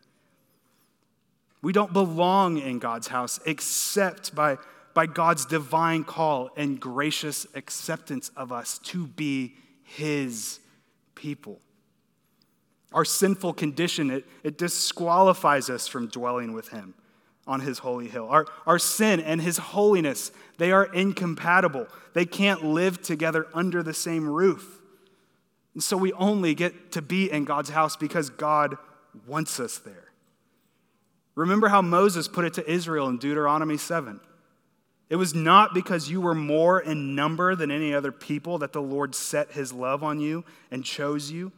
We 1.61 1.71
don't 1.71 1.93
belong 1.93 2.57
in 2.57 2.79
God's 2.79 3.07
house 3.07 3.39
except 3.45 4.35
by, 4.35 4.57
by 4.93 5.05
God's 5.05 5.45
divine 5.45 6.03
call 6.03 6.49
and 6.57 6.79
gracious 6.79 7.47
acceptance 7.55 8.29
of 8.35 8.51
us 8.51 8.79
to 8.79 9.07
be 9.07 9.55
His 9.83 10.59
people. 11.15 11.59
Our 12.91 13.05
sinful 13.05 13.53
condition, 13.53 14.11
it, 14.11 14.25
it 14.43 14.57
disqualifies 14.57 15.69
us 15.69 15.87
from 15.87 16.07
dwelling 16.07 16.53
with 16.53 16.69
Him 16.69 16.93
on 17.47 17.59
His 17.59 17.79
holy 17.79 18.07
hill. 18.07 18.27
Our, 18.29 18.45
our 18.65 18.79
sin 18.79 19.19
and 19.19 19.41
His 19.41 19.57
holiness, 19.57 20.31
they 20.57 20.71
are 20.71 20.85
incompatible. 20.85 21.88
They 22.13 22.25
can't 22.25 22.63
live 22.63 23.01
together 23.01 23.47
under 23.53 23.83
the 23.83 23.93
same 23.93 24.27
roof. 24.27 24.81
And 25.73 25.83
so 25.83 25.97
we 25.97 26.13
only 26.13 26.53
get 26.53 26.91
to 26.93 27.01
be 27.01 27.31
in 27.31 27.45
God's 27.45 27.69
house 27.69 27.95
because 27.95 28.29
God 28.29 28.77
wants 29.27 29.59
us 29.59 29.79
there. 29.79 30.12
Remember 31.35 31.67
how 31.67 31.81
Moses 31.81 32.27
put 32.27 32.45
it 32.45 32.53
to 32.55 32.71
Israel 32.71 33.07
in 33.09 33.17
Deuteronomy 33.17 33.77
7. 33.77 34.19
It 35.09 35.15
was 35.15 35.33
not 35.33 35.73
because 35.73 36.09
you 36.09 36.21
were 36.21 36.35
more 36.35 36.79
in 36.79 37.15
number 37.15 37.55
than 37.55 37.71
any 37.71 37.93
other 37.93 38.12
people 38.12 38.59
that 38.59 38.73
the 38.73 38.81
Lord 38.81 39.13
set 39.13 39.51
his 39.51 39.73
love 39.73 40.03
on 40.03 40.19
you 40.19 40.43
and 40.71 40.85
chose 40.85 41.31
you, 41.31 41.51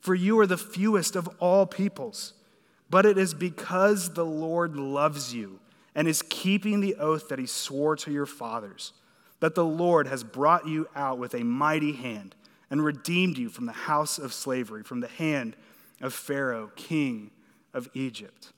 for 0.00 0.14
you 0.14 0.38
are 0.38 0.46
the 0.46 0.56
fewest 0.56 1.16
of 1.16 1.28
all 1.38 1.66
peoples. 1.66 2.34
But 2.92 3.06
it 3.06 3.16
is 3.16 3.32
because 3.32 4.12
the 4.12 4.24
Lord 4.24 4.76
loves 4.76 5.34
you 5.34 5.60
and 5.94 6.06
is 6.06 6.20
keeping 6.20 6.82
the 6.82 6.96
oath 6.96 7.30
that 7.30 7.38
he 7.38 7.46
swore 7.46 7.96
to 7.96 8.12
your 8.12 8.26
fathers 8.26 8.92
that 9.40 9.54
the 9.54 9.64
Lord 9.64 10.06
has 10.06 10.22
brought 10.22 10.68
you 10.68 10.86
out 10.94 11.18
with 11.18 11.34
a 11.34 11.42
mighty 11.42 11.94
hand 11.94 12.36
and 12.70 12.84
redeemed 12.84 13.38
you 13.38 13.48
from 13.48 13.64
the 13.64 13.72
house 13.72 14.18
of 14.18 14.34
slavery, 14.34 14.82
from 14.82 15.00
the 15.00 15.08
hand 15.08 15.56
of 16.02 16.12
Pharaoh, 16.12 16.70
king 16.76 17.30
of 17.72 17.88
Egypt. 17.94 18.52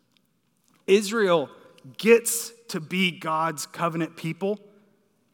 Israel 0.88 1.48
gets 1.96 2.52
to 2.68 2.80
be 2.80 3.12
God's 3.12 3.66
covenant 3.66 4.16
people 4.16 4.58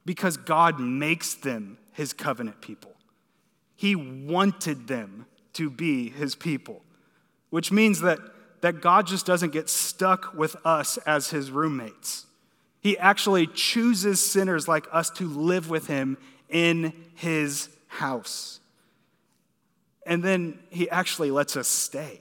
because 0.05 0.37
God 0.37 0.79
makes 0.79 1.35
them 1.35 1.79
his 1.95 2.13
covenant 2.13 2.61
people. 2.61 2.93
He 3.77 3.97
wanted 3.97 4.89
them 4.89 5.25
to 5.55 5.71
be 5.71 6.11
his 6.11 6.35
people, 6.35 6.83
which 7.49 7.73
means 7.73 8.03
that, 8.03 8.19
that 8.61 8.81
God 8.81 9.07
just 9.07 9.27
doesn't 9.27 9.53
get 9.53 9.69
stuck 9.69 10.35
with 10.35 10.57
us 10.65 10.99
as 10.99 11.31
his 11.31 11.51
roommates. 11.51 12.27
He 12.81 12.97
actually 12.99 13.47
chooses 13.47 14.25
sinners 14.25 14.67
like 14.67 14.87
us 14.93 15.11
to 15.11 15.29
live 15.29 15.69
with 15.69 15.87
him 15.87 16.17
in 16.49 16.93
his 17.15 17.69
house. 17.89 18.61
And 20.07 20.23
then 20.23 20.59
he 20.71 20.89
actually 20.91 21.31
lets 21.31 21.57
us 21.57 21.69
stay. 21.69 22.21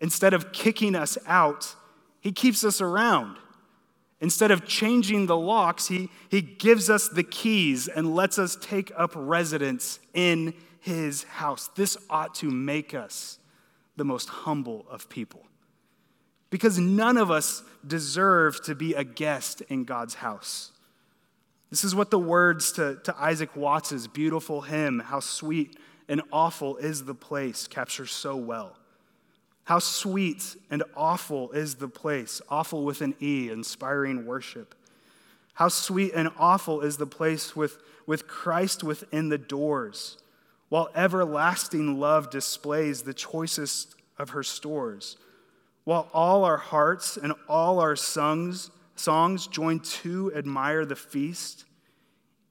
Instead 0.00 0.32
of 0.32 0.52
kicking 0.52 0.94
us 0.94 1.18
out, 1.26 1.74
he 2.20 2.32
keeps 2.32 2.64
us 2.64 2.80
around. 2.80 3.36
Instead 4.20 4.50
of 4.50 4.66
changing 4.66 5.26
the 5.26 5.36
locks, 5.36 5.88
he, 5.88 6.10
he 6.28 6.42
gives 6.42 6.90
us 6.90 7.08
the 7.08 7.22
keys 7.22 7.88
and 7.88 8.14
lets 8.14 8.38
us 8.38 8.56
take 8.60 8.92
up 8.96 9.12
residence 9.14 9.98
in 10.12 10.54
his 10.80 11.24
house. 11.24 11.68
This 11.74 11.96
ought 12.08 12.34
to 12.36 12.50
make 12.50 12.94
us 12.94 13.39
the 14.00 14.04
most 14.04 14.30
humble 14.30 14.86
of 14.88 15.10
people. 15.10 15.42
Because 16.48 16.78
none 16.78 17.18
of 17.18 17.30
us 17.30 17.62
deserve 17.86 18.64
to 18.64 18.74
be 18.74 18.94
a 18.94 19.04
guest 19.04 19.60
in 19.68 19.84
God's 19.84 20.14
house. 20.14 20.72
This 21.68 21.84
is 21.84 21.94
what 21.94 22.10
the 22.10 22.18
words 22.18 22.72
to, 22.72 22.98
to 23.04 23.14
Isaac 23.18 23.54
Watts's 23.54 24.08
beautiful 24.08 24.62
hymn, 24.62 25.00
How 25.00 25.20
Sweet 25.20 25.76
and 26.08 26.22
Awful 26.32 26.78
is 26.78 27.04
the 27.04 27.14
Place, 27.14 27.68
capture 27.68 28.06
so 28.06 28.36
well. 28.36 28.74
How 29.64 29.80
sweet 29.80 30.56
and 30.70 30.82
awful 30.96 31.50
is 31.50 31.74
the 31.74 31.86
place, 31.86 32.40
awful 32.48 32.86
with 32.86 33.02
an 33.02 33.14
E, 33.20 33.50
inspiring 33.50 34.24
worship. 34.24 34.74
How 35.52 35.68
sweet 35.68 36.12
and 36.14 36.30
awful 36.38 36.80
is 36.80 36.96
the 36.96 37.06
place 37.06 37.54
with, 37.54 37.76
with 38.06 38.26
Christ 38.26 38.82
within 38.82 39.28
the 39.28 39.36
doors, 39.36 40.16
while 40.70 40.88
everlasting 40.94 41.98
love 42.00 42.30
displays 42.30 43.02
the 43.02 43.12
choicest 43.12 43.96
of 44.18 44.30
her 44.30 44.42
stores, 44.42 45.16
while 45.84 46.08
all 46.14 46.44
our 46.44 46.56
hearts 46.56 47.16
and 47.16 47.34
all 47.48 47.80
our 47.80 47.96
songs, 47.96 48.70
songs 48.94 49.48
join 49.48 49.80
to 49.80 50.32
admire 50.34 50.86
the 50.86 50.96
feast. 50.96 51.64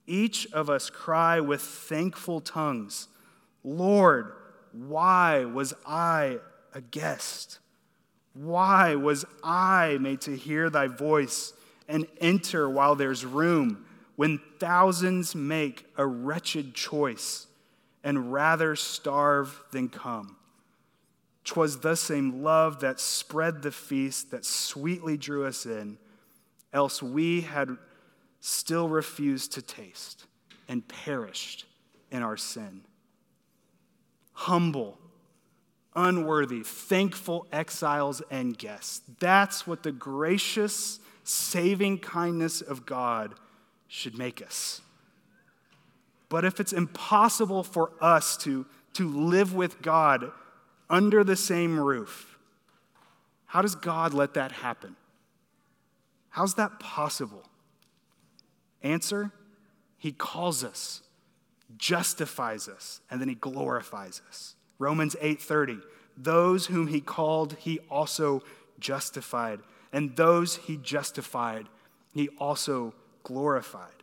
Each 0.06 0.52
of 0.52 0.70
us 0.70 0.90
cry 0.90 1.40
with 1.40 1.62
thankful 1.62 2.42
tongues, 2.42 3.08
Lord, 3.64 4.34
why 4.74 5.46
was 5.46 5.74
I 5.86 6.40
a 6.74 6.82
guest? 6.82 7.60
Why 8.34 8.96
was 8.96 9.26
I 9.44 9.98
made 10.02 10.22
to 10.22 10.36
hear 10.36 10.70
thy 10.70 10.88
voice 10.88 11.54
and 11.88 12.06
enter 12.20 12.70
while 12.70 12.96
there's 12.96 13.26
room 13.26 13.86
when 14.16 14.40
thousands 14.60 15.36
make 15.36 15.86
a 15.98 16.06
wretched 16.06 16.74
choice 16.74 17.48
and 18.04 18.32
rather 18.32 18.76
starve 18.76 19.62
than 19.72 19.90
come? 19.90 20.38
'Twas 21.44 21.80
the 21.80 21.96
same 21.96 22.44
love 22.44 22.80
that 22.82 23.00
spread 23.00 23.62
the 23.62 23.72
feast 23.72 24.32
that 24.32 24.46
sweetly 24.46 25.18
drew 25.18 25.46
us 25.46 25.66
in, 25.66 25.98
else 26.72 27.02
we 27.02 27.42
had 27.42 27.78
still 28.40 28.88
refused 28.88 29.52
to 29.54 29.62
taste 29.62 30.26
and 30.68 30.88
perished 30.88 31.66
in 32.12 32.22
our 32.22 32.38
sin. 32.38 32.82
Humble 34.34 35.00
unworthy, 35.96 36.62
thankful 36.64 37.48
exiles 37.52 38.22
and 38.30 38.58
guests. 38.58 39.02
That's 39.20 39.68
what 39.68 39.84
the 39.84 39.92
gracious, 39.92 41.00
saving 41.24 42.00
kindness 42.00 42.62
of 42.62 42.86
God 42.86 43.36
should 43.88 44.18
make 44.18 44.42
us. 44.42 44.82
But 46.30 46.46
if 46.46 46.60
it's 46.60 46.74
impossible 46.74 47.64
for 47.64 47.92
us 48.00 48.38
to, 48.38 48.66
to 48.94 49.10
live 49.10 49.54
with 49.54 49.82
God 49.82 50.32
under 50.90 51.24
the 51.24 51.36
same 51.36 51.80
roof, 51.80 52.38
how 53.48 53.62
does 53.62 53.76
God 53.76 54.14
let 54.14 54.36
that 54.36 54.52
happen? 54.52 54.96
How's 56.30 56.54
that 56.56 56.80
possible? 56.80 57.44
Answer 58.84 59.32
He 59.98 60.12
calls 60.12 60.64
us, 60.64 61.02
justifies 61.78 62.70
us, 62.70 63.02
and 63.10 63.20
then 63.20 63.28
He 63.28 63.36
glorifies 63.36 64.22
us. 64.30 64.56
Romans 64.78 65.16
8:30. 65.22 65.82
Those 66.18 66.66
whom 66.66 66.88
he 66.88 67.00
called, 67.00 67.54
he 67.60 67.80
also 67.90 68.44
justified, 68.78 69.62
and 69.94 70.18
those 70.18 70.58
he 70.58 70.76
justified, 70.76 71.68
he 72.14 72.28
also 72.40 72.94
glorified. 73.24 73.99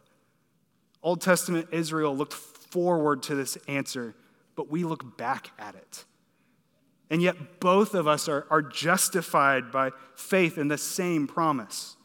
Old 1.06 1.20
Testament 1.20 1.68
Israel 1.70 2.16
looked 2.16 2.32
forward 2.32 3.22
to 3.22 3.36
this 3.36 3.56
answer, 3.68 4.16
but 4.56 4.72
we 4.72 4.82
look 4.82 5.16
back 5.16 5.52
at 5.56 5.76
it. 5.76 6.04
And 7.10 7.22
yet, 7.22 7.60
both 7.60 7.94
of 7.94 8.08
us 8.08 8.28
are, 8.28 8.44
are 8.50 8.60
justified 8.60 9.70
by 9.70 9.92
faith 10.16 10.58
in 10.58 10.66
the 10.66 10.76
same 10.76 11.28
promise. 11.28 11.96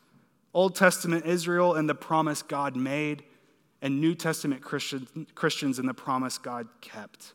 Old 0.53 0.75
Testament 0.75 1.25
Israel 1.25 1.73
and 1.73 1.89
the 1.89 1.95
promise 1.95 2.43
God 2.43 2.75
made, 2.75 3.23
and 3.81 3.99
New 3.99 4.13
Testament 4.13 4.61
Christians, 4.61 5.09
Christians 5.33 5.79
and 5.79 5.89
the 5.89 5.95
promise 5.95 6.37
God 6.37 6.67
kept. 6.81 7.33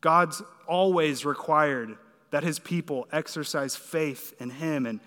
God's 0.00 0.42
always 0.68 1.24
required 1.24 1.96
that 2.30 2.44
his 2.44 2.60
people 2.60 3.08
exercise 3.10 3.74
faith 3.74 4.32
in 4.38 4.50
him 4.50 4.86
and, 4.86 5.00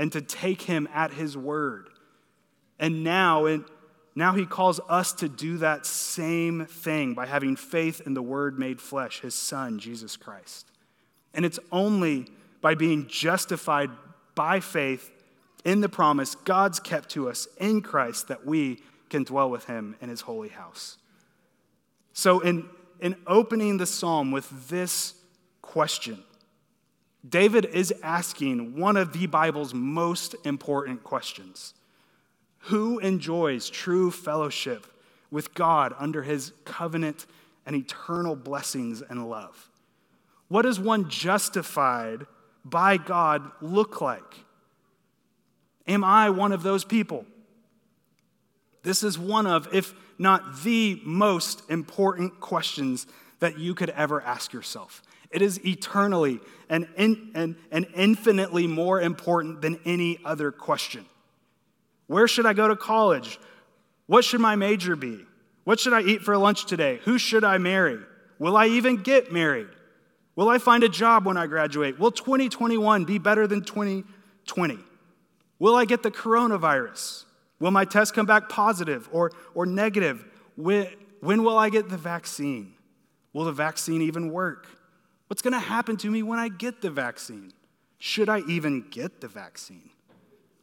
and 0.00 0.10
to 0.10 0.20
take 0.20 0.62
him 0.62 0.88
at 0.92 1.12
his 1.12 1.36
word. 1.36 1.90
And 2.80 3.04
now, 3.04 3.44
and 3.46 3.64
now 4.14 4.32
he 4.34 4.46
calls 4.46 4.80
us 4.88 5.12
to 5.14 5.28
do 5.28 5.58
that 5.58 5.86
same 5.86 6.66
thing 6.66 7.14
by 7.14 7.26
having 7.26 7.56
faith 7.56 8.02
in 8.04 8.14
the 8.14 8.22
word 8.22 8.58
made 8.58 8.80
flesh, 8.80 9.20
his 9.20 9.34
son, 9.34 9.78
Jesus 9.78 10.16
Christ. 10.16 10.66
And 11.32 11.44
it's 11.44 11.60
only 11.70 12.26
by 12.60 12.74
being 12.74 13.06
justified 13.06 13.90
by 14.34 14.60
faith 14.60 15.10
in 15.64 15.80
the 15.80 15.88
promise 15.88 16.34
God's 16.34 16.80
kept 16.80 17.10
to 17.10 17.28
us 17.28 17.46
in 17.58 17.82
Christ 17.82 18.28
that 18.28 18.44
we 18.44 18.82
can 19.08 19.24
dwell 19.24 19.50
with 19.50 19.66
him 19.66 19.96
in 20.00 20.08
his 20.08 20.22
holy 20.22 20.48
house. 20.48 20.96
So, 22.12 22.40
in 22.40 22.68
in 23.00 23.16
opening 23.26 23.78
the 23.78 23.86
psalm 23.86 24.30
with 24.30 24.68
this 24.68 25.14
question. 25.62 26.22
David 27.28 27.66
is 27.66 27.92
asking 28.02 28.78
one 28.78 28.96
of 28.96 29.12
the 29.12 29.26
Bible's 29.26 29.74
most 29.74 30.34
important 30.44 31.02
questions 31.02 31.74
Who 32.64 32.98
enjoys 32.98 33.70
true 33.70 34.10
fellowship 34.10 34.86
with 35.30 35.54
God 35.54 35.94
under 35.98 36.22
his 36.22 36.52
covenant 36.64 37.26
and 37.66 37.74
eternal 37.74 38.36
blessings 38.36 39.02
and 39.02 39.28
love? 39.28 39.68
What 40.48 40.62
does 40.62 40.80
one 40.80 41.08
justified 41.08 42.26
by 42.64 42.96
God 42.96 43.50
look 43.60 44.00
like? 44.00 44.44
Am 45.86 46.04
I 46.04 46.30
one 46.30 46.52
of 46.52 46.62
those 46.62 46.84
people? 46.84 47.24
This 48.82 49.02
is 49.02 49.18
one 49.18 49.46
of, 49.46 49.72
if 49.72 49.94
not 50.18 50.62
the 50.62 51.00
most 51.04 51.68
important 51.70 52.40
questions 52.40 53.06
that 53.40 53.58
you 53.58 53.74
could 53.74 53.90
ever 53.90 54.20
ask 54.20 54.52
yourself. 54.52 55.02
It 55.30 55.42
is 55.42 55.64
eternally 55.64 56.40
and, 56.68 56.88
in, 56.96 57.30
and, 57.34 57.56
and 57.70 57.86
infinitely 57.94 58.66
more 58.66 59.00
important 59.00 59.62
than 59.62 59.78
any 59.84 60.18
other 60.24 60.50
question. 60.50 61.06
Where 62.10 62.26
should 62.26 62.44
I 62.44 62.54
go 62.54 62.66
to 62.66 62.74
college? 62.74 63.38
What 64.08 64.24
should 64.24 64.40
my 64.40 64.56
major 64.56 64.96
be? 64.96 65.20
What 65.62 65.78
should 65.78 65.92
I 65.92 66.00
eat 66.00 66.22
for 66.22 66.36
lunch 66.36 66.66
today? 66.66 66.98
Who 67.04 67.18
should 67.18 67.44
I 67.44 67.58
marry? 67.58 68.00
Will 68.40 68.56
I 68.56 68.66
even 68.66 68.96
get 68.96 69.32
married? 69.32 69.68
Will 70.34 70.48
I 70.48 70.58
find 70.58 70.82
a 70.82 70.88
job 70.88 71.24
when 71.24 71.36
I 71.36 71.46
graduate? 71.46 72.00
Will 72.00 72.10
2021 72.10 73.04
be 73.04 73.18
better 73.18 73.46
than 73.46 73.62
2020? 73.62 74.80
Will 75.60 75.76
I 75.76 75.84
get 75.84 76.02
the 76.02 76.10
coronavirus? 76.10 77.26
Will 77.60 77.70
my 77.70 77.84
test 77.84 78.12
come 78.12 78.26
back 78.26 78.48
positive 78.48 79.08
or, 79.12 79.30
or 79.54 79.64
negative? 79.64 80.24
When, 80.56 80.88
when 81.20 81.44
will 81.44 81.58
I 81.58 81.70
get 81.70 81.90
the 81.90 81.96
vaccine? 81.96 82.74
Will 83.32 83.44
the 83.44 83.52
vaccine 83.52 84.02
even 84.02 84.32
work? 84.32 84.66
What's 85.28 85.42
going 85.42 85.52
to 85.52 85.60
happen 85.60 85.96
to 85.98 86.10
me 86.10 86.24
when 86.24 86.40
I 86.40 86.48
get 86.48 86.82
the 86.82 86.90
vaccine? 86.90 87.52
Should 87.98 88.28
I 88.28 88.40
even 88.48 88.86
get 88.90 89.20
the 89.20 89.28
vaccine? 89.28 89.90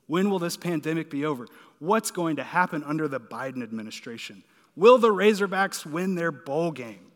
When 0.08 0.30
will 0.30 0.40
this 0.40 0.58
pandemic 0.58 1.10
be 1.10 1.26
over? 1.26 1.48
What's 1.80 2.12
going 2.12 2.38
to 2.38 2.44
happen 2.44 2.84
under 2.84 3.08
the 3.08 3.20
Biden 3.20 3.62
administration? 3.62 4.44
Will 4.76 4.98
the 4.98 5.10
Razorbacks 5.10 5.86
win 5.86 6.16
their 6.16 6.32
bowl 6.32 6.72
game? 6.72 7.12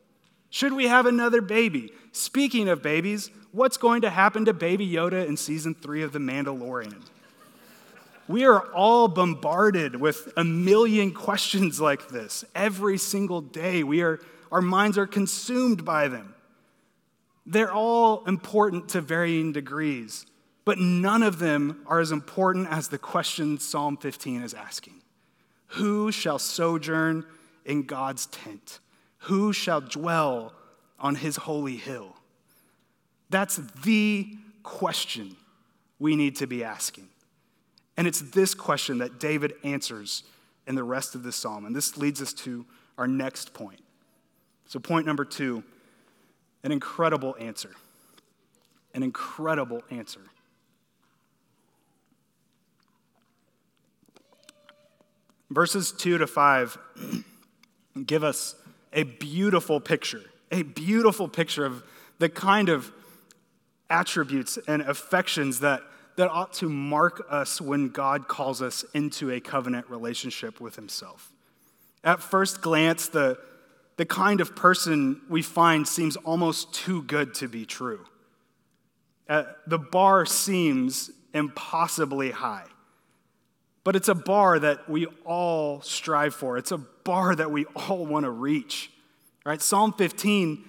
Should 0.49 0.73
we 0.73 0.87
have 0.87 1.05
another 1.05 1.41
baby? 1.41 1.93
Speaking 2.11 2.67
of 2.67 2.83
babies, 2.83 3.31
what's 3.53 3.77
going 3.77 4.01
to 4.01 4.09
happen 4.09 4.45
to 4.45 4.53
Baby 4.53 4.87
Yoda 4.87 5.25
in 5.25 5.37
season 5.37 5.73
three 5.73 6.03
of 6.03 6.11
The 6.11 6.19
Mandalorian? 6.19 7.01
We 8.27 8.45
are 8.45 8.71
all 8.73 9.07
bombarded 9.07 9.95
with 9.95 10.31
a 10.37 10.43
million 10.43 11.13
questions 11.13 11.81
like 11.81 12.09
this 12.09 12.45
every 12.53 12.97
single 12.97 13.41
day. 13.41 13.83
We 13.83 14.01
are, 14.01 14.19
our 14.51 14.61
minds 14.61 14.97
are 14.97 15.07
consumed 15.07 15.85
by 15.85 16.07
them. 16.07 16.35
They're 17.45 17.73
all 17.73 18.23
important 18.25 18.89
to 18.89 19.01
varying 19.01 19.51
degrees, 19.51 20.25
but 20.65 20.77
none 20.77 21.23
of 21.23 21.39
them 21.39 21.81
are 21.87 21.99
as 21.99 22.11
important 22.11 22.67
as 22.69 22.87
the 22.87 22.97
question 22.97 23.59
Psalm 23.59 23.97
15 23.97 24.43
is 24.43 24.53
asking 24.53 25.01
Who 25.67 26.11
shall 26.11 26.39
sojourn 26.39 27.25
in 27.65 27.83
God's 27.83 28.27
tent? 28.27 28.79
Who 29.25 29.53
shall 29.53 29.81
dwell 29.81 30.53
on 30.99 31.15
his 31.15 31.35
holy 31.37 31.77
hill? 31.77 32.15
That's 33.29 33.57
the 33.83 34.35
question 34.63 35.35
we 35.99 36.15
need 36.15 36.35
to 36.37 36.47
be 36.47 36.63
asking. 36.63 37.07
And 37.97 38.07
it's 38.07 38.21
this 38.21 38.53
question 38.53 38.97
that 38.99 39.19
David 39.19 39.53
answers 39.63 40.23
in 40.67 40.75
the 40.75 40.83
rest 40.83 41.15
of 41.15 41.23
the 41.23 41.31
psalm. 41.31 41.65
And 41.65 41.75
this 41.75 41.97
leads 41.97 42.21
us 42.21 42.33
to 42.33 42.65
our 42.97 43.07
next 43.07 43.53
point. 43.53 43.79
So, 44.67 44.79
point 44.79 45.05
number 45.05 45.25
two 45.25 45.63
an 46.63 46.71
incredible 46.71 47.35
answer. 47.39 47.71
An 48.93 49.03
incredible 49.03 49.83
answer. 49.89 50.21
Verses 55.51 55.91
2 55.91 56.17
to 56.17 56.27
5 56.27 56.77
give 58.05 58.23
us 58.23 58.55
a 58.93 59.03
beautiful 59.03 59.79
picture, 59.79 60.23
a 60.51 60.63
beautiful 60.63 61.27
picture 61.27 61.65
of 61.65 61.83
the 62.19 62.29
kind 62.29 62.69
of 62.69 62.91
attributes 63.89 64.57
and 64.67 64.81
affections 64.81 65.59
that 65.59 65.81
that 66.17 66.29
ought 66.29 66.53
to 66.53 66.69
mark 66.69 67.25
us 67.29 67.61
when 67.61 67.89
God 67.89 68.27
calls 68.27 68.61
us 68.61 68.83
into 68.93 69.31
a 69.31 69.39
covenant 69.39 69.89
relationship 69.89 70.59
with 70.59 70.75
Himself. 70.75 71.31
At 72.03 72.21
first 72.21 72.61
glance, 72.61 73.07
the, 73.07 73.39
the 73.97 74.05
kind 74.05 74.41
of 74.41 74.55
person 74.55 75.21
we 75.29 75.41
find 75.41 75.87
seems 75.87 76.17
almost 76.17 76.73
too 76.73 77.03
good 77.03 77.33
to 77.35 77.47
be 77.47 77.65
true. 77.65 78.05
uh, 79.29 79.43
the 79.65 79.79
bar 79.79 80.25
seems 80.25 81.11
impossibly 81.33 82.31
high. 82.31 82.65
But 83.83 83.95
it's 83.95 84.07
a 84.07 84.15
bar 84.15 84.59
that 84.59 84.87
we 84.89 85.07
all 85.25 85.81
strive 85.81 86.35
for. 86.35 86.57
It's 86.57 86.71
a 86.71 86.77
bar 86.77 87.35
that 87.35 87.51
we 87.51 87.65
all 87.75 88.05
want 88.05 88.25
to 88.25 88.29
reach. 88.29 88.91
Right? 89.45 89.61
Psalm 89.61 89.93
15 89.93 90.63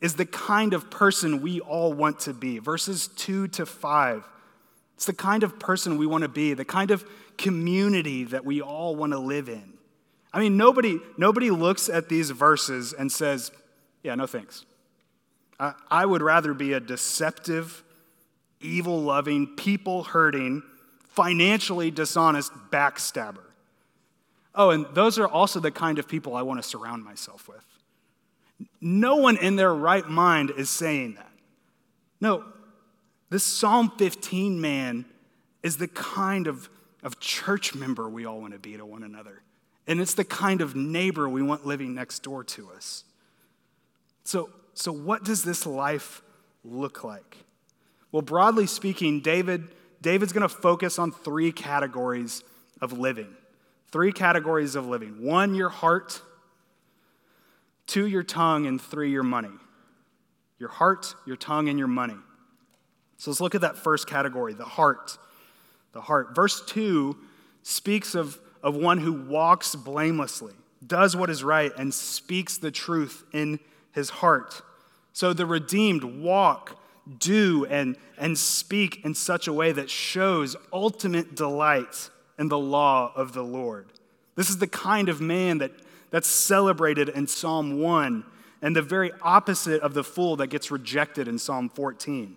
is 0.00 0.14
the 0.14 0.26
kind 0.26 0.74
of 0.74 0.90
person 0.90 1.40
we 1.40 1.60
all 1.60 1.92
want 1.92 2.20
to 2.20 2.34
be. 2.34 2.58
Verses 2.58 3.08
2 3.08 3.48
to 3.48 3.66
5. 3.66 4.28
It's 4.94 5.06
the 5.06 5.14
kind 5.14 5.42
of 5.42 5.58
person 5.58 5.96
we 5.96 6.06
want 6.06 6.22
to 6.22 6.28
be, 6.28 6.54
the 6.54 6.64
kind 6.64 6.90
of 6.90 7.04
community 7.36 8.24
that 8.24 8.44
we 8.44 8.60
all 8.60 8.96
want 8.96 9.12
to 9.12 9.18
live 9.18 9.48
in. 9.48 9.74
I 10.32 10.40
mean, 10.40 10.56
nobody, 10.56 10.98
nobody 11.16 11.50
looks 11.50 11.88
at 11.88 12.08
these 12.08 12.30
verses 12.30 12.92
and 12.92 13.10
says, 13.10 13.50
Yeah, 14.02 14.14
no 14.14 14.26
thanks. 14.26 14.66
I, 15.58 15.74
I 15.90 16.04
would 16.04 16.20
rather 16.20 16.52
be 16.52 16.72
a 16.74 16.80
deceptive, 16.80 17.82
evil 18.60 19.00
loving, 19.00 19.46
people 19.56 20.04
hurting, 20.04 20.62
financially 21.18 21.90
dishonest 21.90 22.52
backstabber. 22.70 23.42
Oh, 24.54 24.70
and 24.70 24.86
those 24.94 25.18
are 25.18 25.26
also 25.26 25.58
the 25.58 25.72
kind 25.72 25.98
of 25.98 26.06
people 26.06 26.36
I 26.36 26.42
want 26.42 26.62
to 26.62 26.68
surround 26.68 27.04
myself 27.04 27.48
with. 27.48 27.64
No 28.80 29.16
one 29.16 29.36
in 29.36 29.56
their 29.56 29.74
right 29.74 30.08
mind 30.08 30.52
is 30.56 30.70
saying 30.70 31.14
that. 31.14 31.32
No, 32.20 32.44
this 33.30 33.42
Psalm 33.42 33.90
15 33.98 34.60
man 34.60 35.06
is 35.64 35.76
the 35.76 35.88
kind 35.88 36.46
of, 36.46 36.70
of 37.02 37.18
church 37.18 37.74
member 37.74 38.08
we 38.08 38.24
all 38.24 38.40
want 38.40 38.52
to 38.52 38.60
be 38.60 38.76
to 38.76 38.86
one 38.86 39.02
another. 39.02 39.42
And 39.88 40.00
it's 40.00 40.14
the 40.14 40.24
kind 40.24 40.60
of 40.60 40.76
neighbor 40.76 41.28
we 41.28 41.42
want 41.42 41.66
living 41.66 41.96
next 41.96 42.22
door 42.22 42.44
to 42.44 42.70
us. 42.76 43.02
So, 44.22 44.50
so 44.72 44.92
what 44.92 45.24
does 45.24 45.42
this 45.42 45.66
life 45.66 46.22
look 46.64 47.02
like? 47.02 47.38
Well, 48.12 48.22
broadly 48.22 48.68
speaking, 48.68 49.18
David, 49.18 49.66
David's 50.00 50.32
going 50.32 50.48
to 50.48 50.48
focus 50.48 50.98
on 50.98 51.12
three 51.12 51.52
categories 51.52 52.44
of 52.80 52.98
living. 52.98 53.28
Three 53.90 54.12
categories 54.12 54.74
of 54.74 54.86
living 54.86 55.22
one, 55.22 55.54
your 55.54 55.70
heart, 55.70 56.22
two, 57.86 58.06
your 58.06 58.22
tongue, 58.22 58.66
and 58.66 58.80
three, 58.80 59.10
your 59.10 59.22
money. 59.22 59.50
Your 60.58 60.68
heart, 60.68 61.14
your 61.26 61.36
tongue, 61.36 61.68
and 61.68 61.78
your 61.78 61.88
money. 61.88 62.16
So 63.16 63.30
let's 63.30 63.40
look 63.40 63.54
at 63.54 63.62
that 63.62 63.76
first 63.76 64.06
category 64.06 64.54
the 64.54 64.64
heart. 64.64 65.18
The 65.92 66.00
heart. 66.00 66.34
Verse 66.34 66.64
2 66.66 67.16
speaks 67.62 68.14
of, 68.14 68.38
of 68.62 68.76
one 68.76 68.98
who 68.98 69.12
walks 69.12 69.74
blamelessly, 69.74 70.54
does 70.86 71.16
what 71.16 71.30
is 71.30 71.42
right, 71.42 71.72
and 71.76 71.92
speaks 71.92 72.58
the 72.58 72.70
truth 72.70 73.24
in 73.32 73.58
his 73.92 74.10
heart. 74.10 74.62
So 75.12 75.32
the 75.32 75.46
redeemed 75.46 76.04
walk, 76.04 76.77
do, 77.18 77.66
and, 77.66 77.96
and 78.18 78.36
speak 78.36 79.04
in 79.04 79.14
such 79.14 79.48
a 79.48 79.52
way 79.52 79.72
that 79.72 79.88
shows 79.88 80.56
ultimate 80.72 81.34
delight 81.34 82.10
in 82.38 82.48
the 82.48 82.58
law 82.58 83.12
of 83.14 83.32
the 83.32 83.42
Lord. 83.42 83.86
This 84.36 84.50
is 84.50 84.58
the 84.58 84.66
kind 84.66 85.08
of 85.08 85.20
man 85.20 85.58
that, 85.58 85.72
that's 86.10 86.28
celebrated 86.28 87.08
in 87.08 87.26
Psalm 87.26 87.80
1 87.80 88.24
and 88.62 88.74
the 88.74 88.82
very 88.82 89.12
opposite 89.22 89.82
of 89.82 89.94
the 89.94 90.04
fool 90.04 90.36
that 90.36 90.48
gets 90.48 90.70
rejected 90.70 91.28
in 91.28 91.38
Psalm 91.38 91.68
14. 91.68 92.36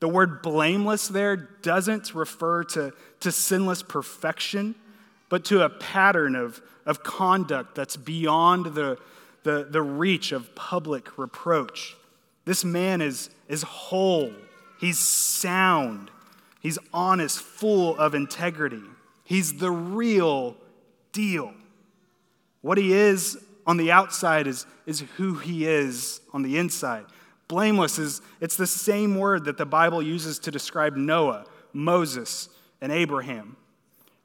The 0.00 0.08
word 0.08 0.42
blameless 0.42 1.08
there 1.08 1.36
doesn't 1.36 2.14
refer 2.14 2.64
to, 2.64 2.92
to 3.20 3.32
sinless 3.32 3.82
perfection, 3.82 4.74
but 5.28 5.44
to 5.46 5.62
a 5.62 5.68
pattern 5.68 6.36
of, 6.36 6.62
of 6.86 7.02
conduct 7.02 7.74
that's 7.74 7.96
beyond 7.96 8.74
the, 8.74 8.98
the, 9.42 9.66
the 9.68 9.82
reach 9.82 10.32
of 10.32 10.54
public 10.54 11.18
reproach. 11.18 11.96
This 12.48 12.64
man 12.64 13.02
is, 13.02 13.28
is 13.46 13.62
whole, 13.62 14.32
he's 14.80 14.98
sound, 14.98 16.10
he's 16.60 16.78
honest, 16.94 17.40
full 17.40 17.94
of 17.98 18.14
integrity. 18.14 18.80
He's 19.22 19.58
the 19.58 19.70
real 19.70 20.56
deal. 21.12 21.52
What 22.62 22.78
he 22.78 22.94
is 22.94 23.36
on 23.66 23.76
the 23.76 23.92
outside 23.92 24.46
is, 24.46 24.64
is 24.86 25.00
who 25.18 25.34
he 25.34 25.66
is 25.66 26.22
on 26.32 26.40
the 26.40 26.56
inside. 26.56 27.04
Blameless 27.48 27.98
is 27.98 28.22
it's 28.40 28.56
the 28.56 28.66
same 28.66 29.16
word 29.16 29.44
that 29.44 29.58
the 29.58 29.66
Bible 29.66 30.00
uses 30.00 30.38
to 30.38 30.50
describe 30.50 30.96
Noah, 30.96 31.44
Moses, 31.74 32.48
and 32.80 32.90
Abraham. 32.90 33.58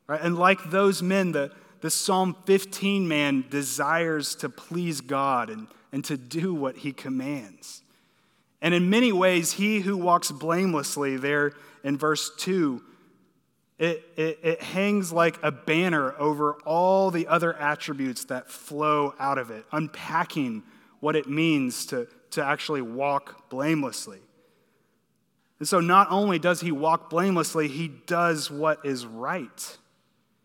Right? 0.08 0.22
And 0.22 0.38
like 0.38 0.70
those 0.70 1.04
men, 1.04 1.34
the, 1.34 1.52
the 1.82 1.90
Psalm 1.90 2.38
15 2.46 3.06
man 3.06 3.44
desires 3.50 4.34
to 4.36 4.48
please 4.48 5.02
God 5.02 5.50
and, 5.50 5.68
and 5.92 6.06
to 6.06 6.16
do 6.16 6.54
what 6.54 6.78
he 6.78 6.94
commands. 6.94 7.83
And 8.64 8.74
in 8.74 8.90
many 8.90 9.12
ways, 9.12 9.52
he 9.52 9.82
who 9.82 9.98
walks 9.98 10.32
blamelessly, 10.32 11.18
there 11.18 11.52
in 11.84 11.98
verse 11.98 12.32
2, 12.38 12.82
it, 13.78 14.04
it, 14.16 14.40
it, 14.42 14.62
hangs 14.62 15.12
like 15.12 15.38
a 15.44 15.52
banner 15.52 16.16
over 16.18 16.54
all 16.66 17.12
the 17.12 17.28
other 17.28 17.54
attributes 17.54 18.24
that 18.26 18.50
flow 18.50 19.14
out 19.20 19.38
of 19.38 19.52
it, 19.52 19.66
unpacking 19.74 20.64
what 21.02 21.18
it 21.18 21.28
means 21.28 21.86
to, 21.88 22.08
to 22.32 22.44
actually 22.44 22.82
walk 22.82 23.50
blamelessly. 23.50 24.20
And 25.60 25.68
so, 25.68 25.82
not 25.82 26.10
only 26.10 26.40
does 26.40 26.62
he 26.62 26.72
walk 26.72 27.10
blamelessly, 27.10 27.68
he 27.68 27.90
does 27.90 28.50
what 28.50 28.86
is 28.86 29.06
right. 29.06 29.78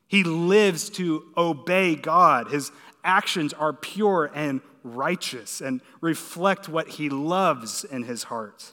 He 0.08 0.24
lives 0.24 0.90
to 0.90 1.22
obey 1.36 1.94
God. 1.94 2.48
His 2.50 2.72
actions 3.04 3.52
are 3.52 3.72
pure 3.72 4.30
and 4.34 4.60
righteous 4.82 5.60
and 5.60 5.80
reflect 6.00 6.68
what 6.68 6.88
he 6.88 7.08
loves 7.08 7.84
in 7.84 8.04
his 8.04 8.24
heart. 8.24 8.72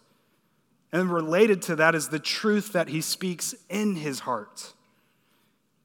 And 0.92 1.12
related 1.12 1.62
to 1.64 1.76
that 1.78 1.96
is 1.96 2.10
the 2.10 2.20
truth 2.20 2.74
that 2.74 2.88
he 2.88 3.02
speaks 3.02 3.56
in 3.70 3.96
his 3.96 4.20
heart. 4.22 4.74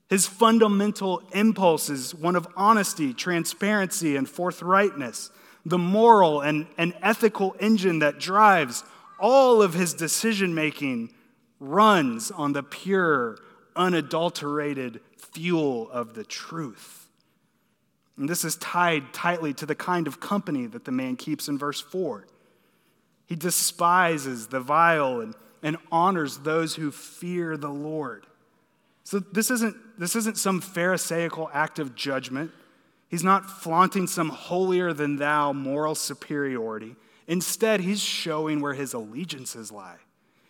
His 0.09 0.27
fundamental 0.27 1.23
impulse 1.33 1.89
is 1.89 2.15
one 2.15 2.37
of 2.37 2.49
honesty, 2.57 3.15
transparency, 3.15 4.17
and 4.17 4.27
forthrightness 4.27 5.31
the 5.65 5.79
moral 5.79 6.41
and, 6.41 6.67
and 6.79 6.95
ethical 7.03 7.55
engine 7.61 7.99
that 8.01 8.19
drives 8.19 8.85
all 9.19 9.63
of 9.63 9.75
his 9.75 9.95
decision 9.95 10.55
making 10.55 11.13
runs 11.59 12.31
on 12.31 12.53
the 12.53 12.63
pure, 12.63 13.39
unadulterated 13.77 15.01
fuel 15.17 15.91
of 15.91 16.15
the 16.15 16.25
truth. 16.25 17.00
And 18.21 18.29
this 18.29 18.45
is 18.45 18.57
tied 18.57 19.15
tightly 19.15 19.55
to 19.55 19.65
the 19.65 19.75
kind 19.75 20.07
of 20.07 20.21
company 20.21 20.67
that 20.67 20.85
the 20.85 20.93
man 20.93 21.17
keeps 21.17 21.49
in 21.49 21.57
verse 21.57 21.81
4. 21.81 22.27
He 23.25 23.35
despises 23.35 24.49
the 24.49 24.61
vile 24.61 25.23
and, 25.23 25.35
and 25.63 25.79
honors 25.91 26.37
those 26.37 26.75
who 26.75 26.91
fear 26.91 27.57
the 27.57 27.71
Lord. 27.71 28.27
So 29.05 29.21
this 29.21 29.51
isn't, 29.51 29.75
this 29.99 30.15
isn't 30.17 30.37
some 30.37 30.61
Pharisaical 30.61 31.49
act 31.55 31.79
of 31.79 31.95
judgment. 31.95 32.51
He's 33.09 33.25
not 33.25 33.49
flaunting 33.49 34.07
some 34.07 34.29
holier 34.29 34.93
than 34.93 35.17
thou 35.17 35.55
moral 35.55 35.95
superiority. 35.95 36.97
Instead, 37.27 37.81
he's 37.81 38.03
showing 38.03 38.61
where 38.61 38.75
his 38.75 38.93
allegiances 38.93 39.73
lie. 39.73 39.97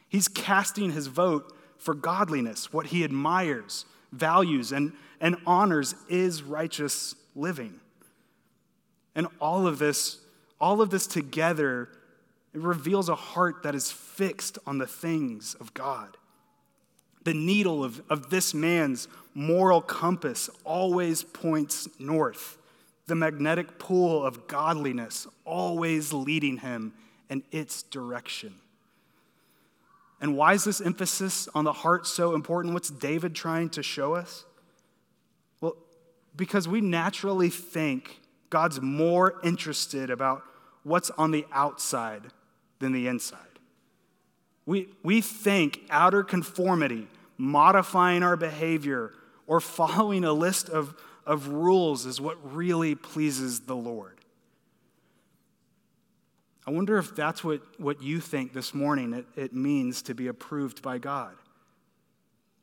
He's 0.09 0.27
casting 0.27 0.91
his 0.91 1.07
vote 1.07 1.57
for 1.79 1.95
godliness. 1.95 2.73
What 2.73 2.87
he 2.87 3.05
admires, 3.05 3.85
values, 4.11 4.73
and, 4.73 4.93
and 5.21 5.37
honors 5.47 5.95
is 6.09 6.43
righteous 6.43 7.15
living. 7.35 7.81
And 9.15 9.27
all 9.41 9.67
of 9.67 9.79
this, 9.79 10.19
all 10.61 10.81
of 10.81 10.91
this 10.91 11.07
together, 11.07 11.89
it 12.53 12.61
reveals 12.61 13.09
a 13.09 13.15
heart 13.15 13.63
that 13.63 13.75
is 13.75 13.91
fixed 13.91 14.59
on 14.67 14.79
the 14.79 14.87
things 14.87 15.55
of 15.55 15.75
God. 15.75 16.17
The 17.25 17.35
needle 17.35 17.85
of, 17.85 18.03
of 18.09 18.31
this 18.31 18.55
man's 18.55 19.09
moral 19.35 19.81
compass 19.81 20.49
always 20.65 21.23
points 21.23 21.89
north. 21.99 22.57
The 23.07 23.15
magnetic 23.15 23.79
pull 23.79 24.25
of 24.25 24.47
godliness 24.47 25.27
always 25.45 26.13
leading 26.13 26.59
him 26.59 26.95
in 27.29 27.43
its 27.51 27.83
direction. 27.83 28.55
And 30.21 30.37
why 30.37 30.55
is 30.55 30.65
this 30.65 30.81
emphasis 30.81 31.49
on 31.55 31.65
the 31.65 31.73
heart 31.73 32.07
so 32.07 32.35
important? 32.35 32.75
What's 32.75 32.91
David 32.91 33.35
trying 33.35 33.71
to 33.71 33.83
show 33.83 34.15
us? 34.15 34.45
Because 36.41 36.67
we 36.67 36.81
naturally 36.81 37.51
think 37.51 38.19
God's 38.49 38.81
more 38.81 39.35
interested 39.45 40.09
about 40.09 40.43
what's 40.85 41.11
on 41.11 41.33
the 41.33 41.45
outside 41.53 42.23
than 42.79 42.93
the 42.93 43.09
inside. 43.09 43.59
We, 44.65 44.89
we 45.03 45.21
think 45.21 45.83
outer 45.91 46.23
conformity, 46.23 47.09
modifying 47.37 48.23
our 48.23 48.39
behavior, 48.39 49.13
or 49.47 49.61
following 49.61 50.25
a 50.25 50.33
list 50.33 50.71
of, 50.71 50.95
of 51.27 51.49
rules 51.49 52.07
is 52.07 52.23
what 52.23 52.39
really 52.55 52.95
pleases 52.95 53.61
the 53.61 53.77
Lord. 53.77 54.17
I 56.67 56.71
wonder 56.71 56.97
if 56.97 57.15
that's 57.15 57.45
what, 57.45 57.61
what 57.79 58.03
you 58.03 58.19
think 58.19 58.55
this 58.55 58.73
morning 58.73 59.13
it, 59.13 59.27
it 59.37 59.53
means 59.53 60.01
to 60.03 60.15
be 60.15 60.29
approved 60.29 60.81
by 60.81 60.97
God. 60.97 61.35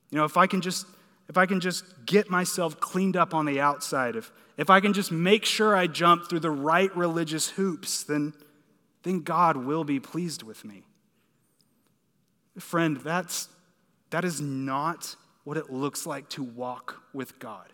You 0.09 0.17
know, 0.17 0.25
if 0.25 0.35
I 0.35 0.47
can 0.47 0.61
just 0.61 0.87
if 1.29 1.37
I 1.37 1.45
can 1.45 1.59
just 1.59 1.83
get 2.05 2.29
myself 2.29 2.79
cleaned 2.79 3.17
up 3.17 3.33
on 3.33 3.45
the 3.45 3.59
outside, 3.59 4.15
if, 4.15 4.31
if 4.57 4.69
I 4.69 4.79
can 4.79 4.93
just 4.93 5.11
make 5.11 5.45
sure 5.45 5.75
I 5.75 5.87
jump 5.87 6.29
through 6.29 6.39
the 6.39 6.51
right 6.51 6.95
religious 6.95 7.49
hoops, 7.49 8.03
then, 8.03 8.33
then 9.03 9.21
God 9.21 9.57
will 9.57 9.83
be 9.83 9.99
pleased 9.99 10.43
with 10.43 10.63
me. 10.63 10.83
Friend, 12.57 12.97
that's, 12.97 13.49
that 14.09 14.23
is 14.25 14.41
not 14.41 15.15
what 15.43 15.57
it 15.57 15.69
looks 15.69 16.05
like 16.05 16.27
to 16.29 16.43
walk 16.43 17.01
with 17.13 17.37
God. 17.39 17.71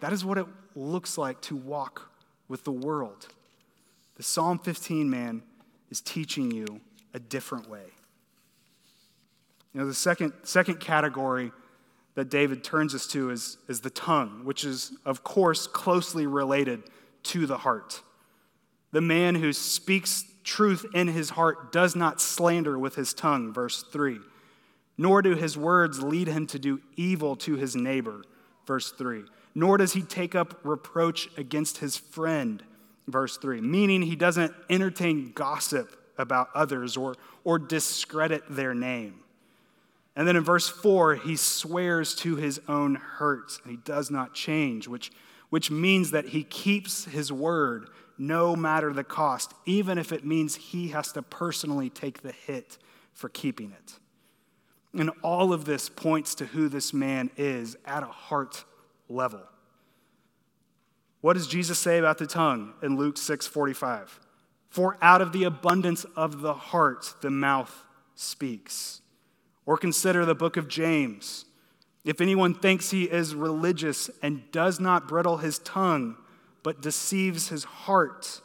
That 0.00 0.12
is 0.12 0.24
what 0.24 0.38
it 0.38 0.46
looks 0.74 1.18
like 1.18 1.40
to 1.42 1.56
walk 1.56 2.10
with 2.48 2.64
the 2.64 2.72
world. 2.72 3.28
The 4.16 4.22
Psalm 4.22 4.58
15 4.58 5.08
man 5.08 5.42
is 5.90 6.00
teaching 6.00 6.50
you 6.50 6.80
a 7.14 7.18
different 7.18 7.68
way. 7.68 7.84
You 9.72 9.80
know, 9.80 9.86
the 9.86 9.94
second, 9.94 10.32
second 10.42 10.80
category 10.80 11.52
that 12.20 12.28
David 12.28 12.62
turns 12.62 12.94
us 12.94 13.06
to 13.06 13.30
is, 13.30 13.56
is 13.66 13.80
the 13.80 13.88
tongue, 13.88 14.42
which 14.44 14.62
is, 14.62 14.92
of 15.06 15.24
course, 15.24 15.66
closely 15.66 16.26
related 16.26 16.82
to 17.22 17.46
the 17.46 17.56
heart. 17.56 18.02
The 18.92 19.00
man 19.00 19.36
who 19.36 19.54
speaks 19.54 20.26
truth 20.44 20.84
in 20.92 21.08
his 21.08 21.30
heart 21.30 21.72
does 21.72 21.96
not 21.96 22.20
slander 22.20 22.78
with 22.78 22.94
his 22.94 23.14
tongue, 23.14 23.54
verse 23.54 23.84
3. 23.90 24.18
Nor 24.98 25.22
do 25.22 25.34
his 25.34 25.56
words 25.56 26.02
lead 26.02 26.26
him 26.28 26.46
to 26.48 26.58
do 26.58 26.82
evil 26.94 27.36
to 27.36 27.56
his 27.56 27.74
neighbor, 27.74 28.22
verse 28.66 28.92
3. 28.92 29.22
Nor 29.54 29.78
does 29.78 29.94
he 29.94 30.02
take 30.02 30.34
up 30.34 30.60
reproach 30.62 31.30
against 31.38 31.78
his 31.78 31.96
friend, 31.96 32.62
verse 33.08 33.38
3. 33.38 33.62
Meaning 33.62 34.02
he 34.02 34.14
doesn't 34.14 34.52
entertain 34.68 35.32
gossip 35.34 35.96
about 36.18 36.50
others 36.54 36.98
or, 36.98 37.14
or 37.44 37.58
discredit 37.58 38.42
their 38.50 38.74
name. 38.74 39.20
And 40.20 40.28
then 40.28 40.36
in 40.36 40.44
verse 40.44 40.68
4, 40.68 41.14
he 41.14 41.34
swears 41.34 42.14
to 42.16 42.36
his 42.36 42.60
own 42.68 42.96
hurts, 42.96 43.58
and 43.62 43.70
he 43.70 43.78
does 43.78 44.10
not 44.10 44.34
change, 44.34 44.86
which, 44.86 45.10
which 45.48 45.70
means 45.70 46.10
that 46.10 46.26
he 46.26 46.44
keeps 46.44 47.06
his 47.06 47.32
word 47.32 47.88
no 48.18 48.54
matter 48.54 48.92
the 48.92 49.02
cost, 49.02 49.54
even 49.64 49.96
if 49.96 50.12
it 50.12 50.22
means 50.22 50.56
he 50.56 50.88
has 50.88 51.10
to 51.12 51.22
personally 51.22 51.88
take 51.88 52.20
the 52.20 52.32
hit 52.32 52.76
for 53.14 53.30
keeping 53.30 53.72
it. 53.72 53.94
And 54.92 55.10
all 55.22 55.54
of 55.54 55.64
this 55.64 55.88
points 55.88 56.34
to 56.34 56.44
who 56.44 56.68
this 56.68 56.92
man 56.92 57.30
is 57.38 57.78
at 57.86 58.02
a 58.02 58.06
heart 58.06 58.64
level. 59.08 59.40
What 61.22 61.32
does 61.32 61.46
Jesus 61.46 61.78
say 61.78 61.96
about 61.96 62.18
the 62.18 62.26
tongue 62.26 62.74
in 62.82 62.98
Luke 62.98 63.16
6 63.16 63.46
45? 63.46 64.20
For 64.68 64.98
out 65.00 65.22
of 65.22 65.32
the 65.32 65.44
abundance 65.44 66.04
of 66.14 66.42
the 66.42 66.52
heart, 66.52 67.14
the 67.22 67.30
mouth 67.30 67.86
speaks. 68.16 68.99
Or 69.70 69.76
consider 69.76 70.24
the 70.24 70.34
book 70.34 70.56
of 70.56 70.66
James. 70.66 71.44
If 72.04 72.20
anyone 72.20 72.54
thinks 72.54 72.90
he 72.90 73.04
is 73.04 73.36
religious 73.36 74.10
and 74.20 74.50
does 74.50 74.80
not 74.80 75.06
bridle 75.06 75.36
his 75.36 75.60
tongue, 75.60 76.16
but 76.64 76.82
deceives 76.82 77.50
his 77.50 77.62
heart, 77.62 78.40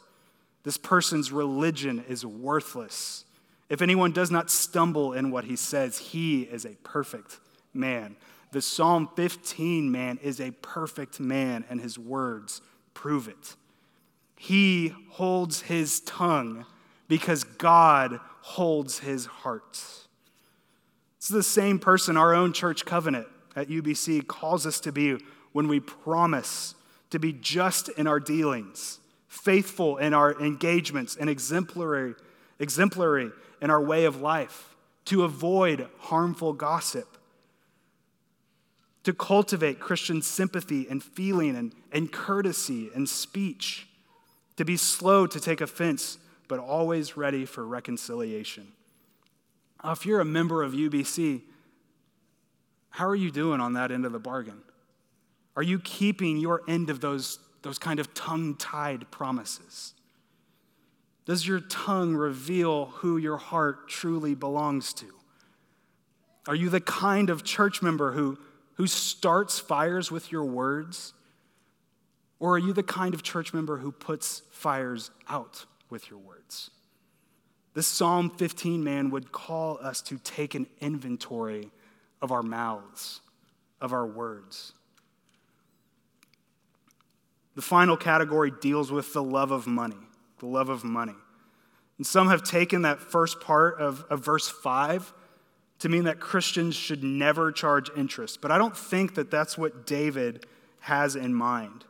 this 0.62 0.76
person's 0.76 1.32
religion 1.32 2.04
is 2.08 2.24
worthless. 2.24 3.24
If 3.68 3.82
anyone 3.82 4.12
does 4.12 4.30
not 4.30 4.52
stumble 4.52 5.14
in 5.14 5.32
what 5.32 5.46
he 5.46 5.56
says, 5.56 5.98
he 5.98 6.42
is 6.42 6.64
a 6.64 6.76
perfect 6.84 7.40
man. 7.74 8.14
The 8.52 8.62
Psalm 8.62 9.08
15 9.16 9.90
man 9.90 10.20
is 10.22 10.40
a 10.40 10.52
perfect 10.52 11.18
man, 11.18 11.64
and 11.68 11.80
his 11.80 11.98
words 11.98 12.60
prove 12.94 13.26
it. 13.26 13.56
He 14.36 14.94
holds 15.08 15.62
his 15.62 15.98
tongue 16.02 16.66
because 17.08 17.42
God 17.42 18.20
holds 18.42 19.00
his 19.00 19.26
heart. 19.26 20.05
It's 21.26 21.32
the 21.32 21.42
same 21.42 21.80
person 21.80 22.16
our 22.16 22.32
own 22.32 22.52
church 22.52 22.84
covenant 22.84 23.26
at 23.56 23.66
UBC 23.66 24.28
calls 24.28 24.64
us 24.64 24.78
to 24.78 24.92
be 24.92 25.18
when 25.50 25.66
we 25.66 25.80
promise 25.80 26.76
to 27.10 27.18
be 27.18 27.32
just 27.32 27.88
in 27.88 28.06
our 28.06 28.20
dealings, 28.20 29.00
faithful 29.26 29.96
in 29.96 30.14
our 30.14 30.40
engagements, 30.40 31.16
and 31.16 31.28
exemplary, 31.28 32.14
exemplary 32.60 33.32
in 33.60 33.70
our 33.70 33.82
way 33.82 34.04
of 34.04 34.20
life, 34.20 34.76
to 35.06 35.24
avoid 35.24 35.88
harmful 35.98 36.52
gossip, 36.52 37.18
to 39.02 39.12
cultivate 39.12 39.80
Christian 39.80 40.22
sympathy 40.22 40.86
and 40.88 41.02
feeling 41.02 41.56
and, 41.56 41.72
and 41.90 42.12
courtesy 42.12 42.88
and 42.94 43.08
speech, 43.08 43.88
to 44.58 44.64
be 44.64 44.76
slow 44.76 45.26
to 45.26 45.40
take 45.40 45.60
offense, 45.60 46.18
but 46.46 46.60
always 46.60 47.16
ready 47.16 47.44
for 47.44 47.66
reconciliation. 47.66 48.68
Uh, 49.86 49.92
if 49.92 50.04
you're 50.04 50.20
a 50.20 50.24
member 50.24 50.64
of 50.64 50.72
UBC, 50.72 51.42
how 52.90 53.06
are 53.06 53.14
you 53.14 53.30
doing 53.30 53.60
on 53.60 53.74
that 53.74 53.92
end 53.92 54.04
of 54.04 54.10
the 54.10 54.18
bargain? 54.18 54.58
Are 55.54 55.62
you 55.62 55.78
keeping 55.78 56.38
your 56.38 56.62
end 56.66 56.90
of 56.90 57.00
those, 57.00 57.38
those 57.62 57.78
kind 57.78 58.00
of 58.00 58.12
tongue 58.12 58.56
tied 58.56 59.08
promises? 59.12 59.94
Does 61.24 61.46
your 61.46 61.60
tongue 61.60 62.16
reveal 62.16 62.86
who 62.86 63.16
your 63.16 63.36
heart 63.36 63.88
truly 63.88 64.34
belongs 64.34 64.92
to? 64.94 65.06
Are 66.48 66.54
you 66.56 66.68
the 66.68 66.80
kind 66.80 67.30
of 67.30 67.44
church 67.44 67.80
member 67.80 68.12
who, 68.12 68.38
who 68.74 68.88
starts 68.88 69.60
fires 69.60 70.10
with 70.10 70.32
your 70.32 70.44
words? 70.44 71.12
Or 72.40 72.54
are 72.54 72.58
you 72.58 72.72
the 72.72 72.82
kind 72.82 73.14
of 73.14 73.22
church 73.22 73.54
member 73.54 73.76
who 73.76 73.92
puts 73.92 74.42
fires 74.50 75.12
out 75.28 75.64
with 75.90 76.10
your 76.10 76.18
words? 76.18 76.70
This 77.76 77.86
Psalm 77.86 78.30
15 78.30 78.82
man 78.82 79.10
would 79.10 79.32
call 79.32 79.78
us 79.82 80.00
to 80.00 80.16
take 80.16 80.54
an 80.54 80.66
inventory 80.80 81.70
of 82.22 82.32
our 82.32 82.42
mouths, 82.42 83.20
of 83.82 83.92
our 83.92 84.06
words. 84.06 84.72
The 87.54 87.60
final 87.60 87.98
category 87.98 88.50
deals 88.62 88.90
with 88.90 89.12
the 89.12 89.22
love 89.22 89.50
of 89.50 89.66
money, 89.66 89.98
the 90.38 90.46
love 90.46 90.70
of 90.70 90.84
money. 90.84 91.16
And 91.98 92.06
some 92.06 92.28
have 92.28 92.42
taken 92.42 92.80
that 92.82 92.98
first 92.98 93.42
part 93.42 93.78
of, 93.78 94.06
of 94.08 94.24
verse 94.24 94.48
5 94.48 95.12
to 95.80 95.90
mean 95.90 96.04
that 96.04 96.18
Christians 96.18 96.74
should 96.74 97.04
never 97.04 97.52
charge 97.52 97.90
interest. 97.94 98.40
But 98.40 98.50
I 98.50 98.56
don't 98.56 98.74
think 98.74 99.16
that 99.16 99.30
that's 99.30 99.58
what 99.58 99.86
David 99.86 100.46
has 100.80 101.14
in 101.14 101.34
mind. 101.34 101.84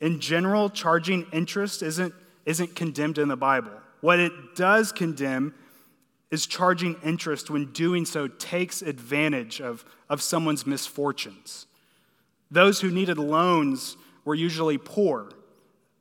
In 0.00 0.18
general, 0.18 0.70
charging 0.70 1.28
interest 1.32 1.84
isn't, 1.84 2.12
isn't 2.46 2.74
condemned 2.74 3.18
in 3.18 3.28
the 3.28 3.36
Bible. 3.36 3.70
What 4.04 4.20
it 4.20 4.54
does 4.54 4.92
condemn 4.92 5.54
is 6.30 6.44
charging 6.44 6.96
interest 7.02 7.48
when 7.48 7.72
doing 7.72 8.04
so 8.04 8.28
takes 8.28 8.82
advantage 8.82 9.62
of, 9.62 9.82
of 10.10 10.20
someone's 10.20 10.66
misfortunes. 10.66 11.64
Those 12.50 12.82
who 12.82 12.90
needed 12.90 13.16
loans 13.16 13.96
were 14.26 14.34
usually 14.34 14.76
poor, 14.76 15.30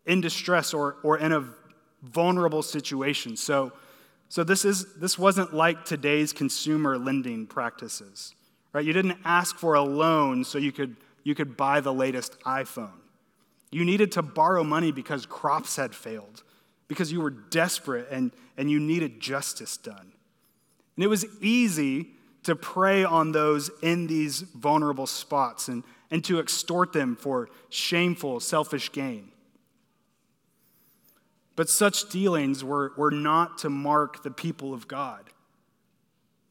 in 0.05 0.19
distress, 0.19 0.73
or, 0.73 0.97
or 1.01 1.17
in 1.17 1.31
a 1.31 1.47
vulnerable 2.01 2.61
situation. 2.61 3.37
So, 3.37 3.71
so 4.27 4.43
this, 4.43 4.65
is, 4.65 4.95
this 4.95 5.17
wasn't 5.17 5.53
like 5.53 5.85
today's 5.85 6.33
consumer 6.33 6.97
lending 6.97 7.47
practices. 7.47 8.35
Right? 8.73 8.83
You 8.83 8.91
didn't 8.91 9.19
ask 9.23 9.55
for 9.55 9.75
a 9.75 9.81
loan 9.81 10.43
so 10.43 10.57
you 10.57 10.73
could, 10.73 10.97
you 11.23 11.35
could 11.35 11.55
buy 11.55 11.79
the 11.79 11.93
latest 11.93 12.37
iPhone. 12.41 12.99
You 13.71 13.85
needed 13.85 14.11
to 14.11 14.21
borrow 14.21 14.65
money 14.65 14.91
because 14.91 15.25
crops 15.25 15.77
had 15.77 15.95
failed, 15.95 16.43
because 16.87 17.11
you 17.11 17.21
were 17.21 17.29
desperate 17.29 18.07
and, 18.11 18.31
and 18.57 18.69
you 18.69 18.79
needed 18.79 19.19
justice 19.19 19.77
done. 19.77 20.11
And 20.95 21.03
it 21.03 21.07
was 21.07 21.25
easy 21.41 22.09
to 22.43 22.55
prey 22.55 23.03
on 23.03 23.31
those 23.31 23.71
in 23.81 24.07
these 24.07 24.41
vulnerable 24.41 25.07
spots 25.07 25.67
and, 25.69 25.83
and 26.11 26.23
to 26.25 26.39
extort 26.39 26.93
them 26.93 27.15
for 27.15 27.49
shameful, 27.69 28.39
selfish 28.39 28.91
gain. 28.91 29.31
But 31.55 31.69
such 31.69 32.09
dealings 32.09 32.63
were, 32.63 32.93
were 32.97 33.11
not 33.11 33.59
to 33.59 33.69
mark 33.69 34.23
the 34.23 34.31
people 34.31 34.73
of 34.73 34.87
God. 34.87 35.29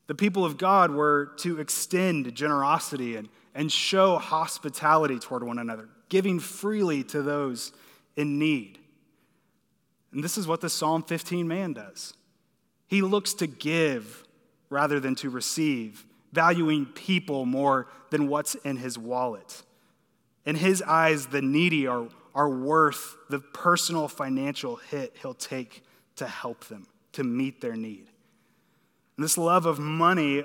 The 0.06 0.14
people 0.14 0.44
of 0.44 0.58
God 0.58 0.90
were 0.90 1.32
to 1.38 1.60
extend 1.60 2.34
generosity 2.34 3.16
and, 3.16 3.28
and 3.54 3.70
show 3.70 4.18
hospitality 4.18 5.18
toward 5.18 5.42
one 5.42 5.58
another, 5.58 5.88
giving 6.08 6.38
freely 6.38 7.02
to 7.04 7.22
those 7.22 7.72
in 8.16 8.38
need. 8.38 8.78
And 10.12 10.22
this 10.22 10.37
is 10.37 10.46
what 10.46 10.61
the 10.61 10.68
Psalm 10.68 11.03
15 11.03 11.48
man 11.48 11.72
does. 11.72 12.14
He 12.87 13.01
looks 13.01 13.33
to 13.35 13.46
give 13.46 14.25
rather 14.68 15.01
than 15.01 15.14
to 15.16 15.31
receive 15.31 16.05
valuing 16.33 16.87
people 16.87 17.46
more 17.46 17.88
than 18.11 18.29
what's 18.29 18.55
in 18.57 18.77
his 18.77 18.98
wallet. 18.98 19.62
In 20.44 20.57
his 20.57 20.83
eyes, 20.83 21.27
the 21.27 21.42
needy 21.42 21.87
are, 21.87 22.09
are 22.35 22.48
worth 22.48 23.16
the 23.29 23.38
personal 23.38 24.09
financial 24.09 24.77
hit 24.77 25.16
he'll 25.20 25.35
take 25.35 25.83
to 26.16 26.27
help 26.27 26.64
them, 26.66 26.87
to 27.12 27.22
meet 27.22 27.61
their 27.61 27.77
need. 27.77 28.07
And 29.16 29.25
this 29.25 29.38
love 29.38 29.66
of 29.66 29.79
money, 29.79 30.44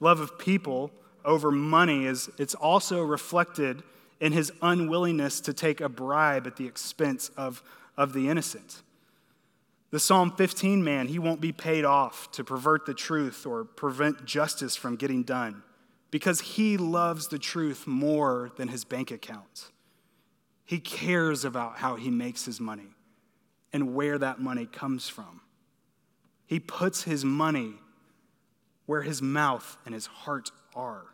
love 0.00 0.20
of 0.20 0.38
people 0.38 0.90
over 1.24 1.50
money, 1.50 2.06
is 2.06 2.30
it's 2.38 2.54
also 2.54 3.02
reflected 3.02 3.82
in 4.20 4.32
his 4.32 4.50
unwillingness 4.62 5.40
to 5.42 5.52
take 5.52 5.80
a 5.80 5.88
bribe 5.88 6.46
at 6.46 6.56
the 6.56 6.66
expense 6.66 7.30
of, 7.36 7.62
of 7.96 8.12
the 8.12 8.28
innocent. 8.28 8.82
The 9.90 10.00
Psalm 10.00 10.32
15 10.32 10.84
man, 10.84 11.08
he 11.08 11.18
won't 11.18 11.40
be 11.40 11.52
paid 11.52 11.84
off 11.84 12.30
to 12.32 12.44
pervert 12.44 12.84
the 12.84 12.94
truth 12.94 13.46
or 13.46 13.64
prevent 13.64 14.26
justice 14.26 14.76
from 14.76 14.96
getting 14.96 15.22
done 15.22 15.62
because 16.10 16.40
he 16.40 16.76
loves 16.76 17.28
the 17.28 17.38
truth 17.38 17.86
more 17.86 18.50
than 18.56 18.68
his 18.68 18.84
bank 18.84 19.10
account. 19.10 19.70
He 20.64 20.78
cares 20.78 21.44
about 21.44 21.78
how 21.78 21.96
he 21.96 22.10
makes 22.10 22.44
his 22.44 22.60
money 22.60 22.88
and 23.72 23.94
where 23.94 24.18
that 24.18 24.40
money 24.40 24.66
comes 24.66 25.08
from. 25.08 25.40
He 26.46 26.60
puts 26.60 27.04
his 27.04 27.24
money 27.24 27.74
where 28.84 29.02
his 29.02 29.20
mouth 29.22 29.76
and 29.84 29.94
his 29.94 30.06
heart 30.06 30.50
are. 30.74 31.04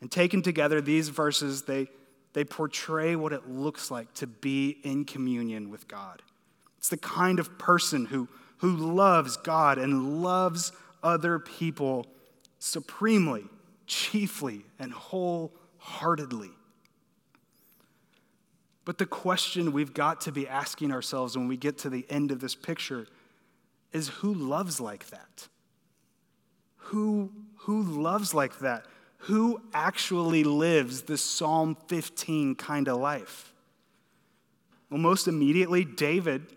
And 0.00 0.10
taken 0.10 0.42
together, 0.42 0.80
these 0.80 1.08
verses, 1.08 1.62
they, 1.62 1.88
they 2.32 2.44
portray 2.44 3.16
what 3.16 3.32
it 3.32 3.48
looks 3.48 3.90
like 3.90 4.12
to 4.14 4.26
be 4.26 4.78
in 4.82 5.04
communion 5.04 5.70
with 5.70 5.88
God. 5.88 6.22
It's 6.86 6.90
the 6.92 6.96
kind 6.98 7.40
of 7.40 7.58
person 7.58 8.04
who, 8.04 8.28
who 8.58 8.76
loves 8.76 9.36
God 9.36 9.76
and 9.76 10.22
loves 10.22 10.70
other 11.02 11.40
people 11.40 12.06
supremely, 12.60 13.42
chiefly, 13.88 14.64
and 14.78 14.92
wholeheartedly. 14.92 16.52
But 18.84 18.98
the 18.98 19.04
question 19.04 19.72
we've 19.72 19.94
got 19.94 20.20
to 20.20 20.30
be 20.30 20.46
asking 20.46 20.92
ourselves 20.92 21.36
when 21.36 21.48
we 21.48 21.56
get 21.56 21.76
to 21.78 21.90
the 21.90 22.06
end 22.08 22.30
of 22.30 22.38
this 22.38 22.54
picture 22.54 23.08
is 23.92 24.06
who 24.06 24.32
loves 24.32 24.80
like 24.80 25.08
that? 25.08 25.48
Who, 26.76 27.32
who 27.62 27.82
loves 27.82 28.32
like 28.32 28.60
that? 28.60 28.86
Who 29.22 29.60
actually 29.74 30.44
lives 30.44 31.02
this 31.02 31.20
Psalm 31.20 31.76
15 31.88 32.54
kind 32.54 32.86
of 32.86 33.00
life? 33.00 33.52
Well, 34.88 35.00
most 35.00 35.26
immediately, 35.26 35.84
David, 35.84 36.52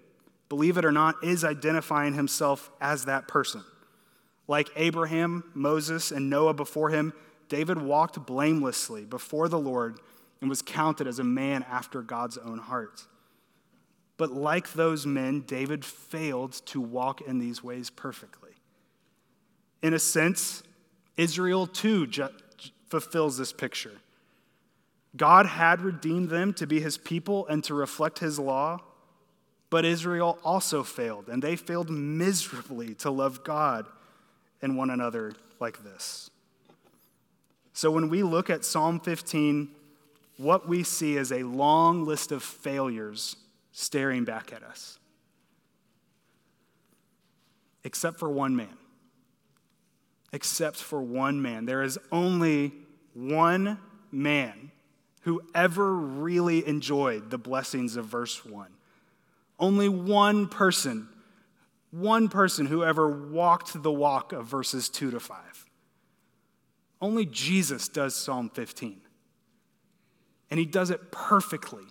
believe 0.49 0.77
it 0.77 0.85
or 0.85 0.91
not, 0.91 1.23
is 1.23 1.43
identifying 1.43 2.13
himself 2.13 2.71
as 2.81 3.05
that 3.05 3.27
person. 3.27 3.63
Like 4.47 4.69
Abraham, 4.75 5.43
Moses, 5.53 6.11
and 6.11 6.29
Noah 6.29 6.55
before 6.55 6.89
him, 6.89 7.13
David 7.47 7.79
walked 7.81 8.25
blamelessly 8.25 9.05
before 9.05 9.47
the 9.47 9.59
Lord 9.59 9.99
and 10.41 10.49
was 10.49 10.61
counted 10.61 11.07
as 11.07 11.19
a 11.19 11.23
man 11.23 11.63
after 11.69 12.01
God's 12.01 12.37
own 12.37 12.59
heart. 12.59 13.05
But 14.17 14.31
like 14.31 14.73
those 14.73 15.05
men, 15.05 15.41
David 15.41 15.85
failed 15.85 16.53
to 16.65 16.81
walk 16.81 17.21
in 17.21 17.39
these 17.39 17.63
ways 17.63 17.89
perfectly. 17.89 18.51
In 19.81 19.93
a 19.93 19.99
sense, 19.99 20.63
Israel 21.15 21.67
too 21.67 22.05
ju- 22.07 22.27
fulfills 22.89 23.37
this 23.37 23.53
picture. 23.53 24.01
God 25.15 25.45
had 25.45 25.81
redeemed 25.81 26.29
them 26.29 26.53
to 26.55 26.67
be 26.67 26.79
his 26.79 26.97
people 26.97 27.47
and 27.47 27.63
to 27.63 27.73
reflect 27.73 28.19
his 28.19 28.37
law, 28.37 28.81
but 29.69 29.85
Israel 29.85 30.39
also 30.43 30.83
failed, 30.83 31.27
and 31.27 31.41
they 31.41 31.55
failed 31.55 31.89
miserably 31.89 32.95
to 32.95 33.11
love 33.11 33.43
God 33.43 33.85
and 34.61 34.77
one 34.77 34.89
another 34.89 35.33
like 35.59 35.83
this. 35.83 36.29
So 37.73 37.91
when 37.91 38.09
we 38.09 38.23
look 38.23 38.49
at 38.49 38.65
Psalm 38.65 38.99
15, 38.99 39.69
what 40.37 40.67
we 40.67 40.83
see 40.83 41.17
is 41.17 41.31
a 41.31 41.43
long 41.43 42.05
list 42.05 42.31
of 42.31 42.43
failures 42.43 43.35
staring 43.71 44.25
back 44.25 44.51
at 44.51 44.63
us. 44.63 44.97
Except 47.83 48.19
for 48.19 48.29
one 48.29 48.55
man. 48.55 48.77
Except 50.33 50.77
for 50.77 51.01
one 51.01 51.41
man. 51.41 51.65
There 51.65 51.83
is 51.83 51.97
only 52.11 52.73
one 53.13 53.79
man 54.11 54.71
who 55.21 55.41
ever 55.53 55.93
really 55.93 56.67
enjoyed 56.67 57.29
the 57.29 57.37
blessings 57.37 57.95
of 57.95 58.05
verse 58.05 58.45
1. 58.45 58.67
Only 59.59 59.89
one 59.89 60.47
person, 60.47 61.09
one 61.91 62.29
person 62.29 62.65
who 62.65 62.83
ever 62.83 63.09
walked 63.09 63.81
the 63.81 63.91
walk 63.91 64.31
of 64.31 64.45
verses 64.45 64.89
2 64.89 65.11
to 65.11 65.19
5. 65.19 65.37
Only 67.01 67.25
Jesus 67.25 67.87
does 67.87 68.15
Psalm 68.15 68.49
15 68.49 69.01
and 70.49 70.59
he 70.59 70.65
does 70.65 70.89
it 70.89 71.11
perfectly, 71.11 71.83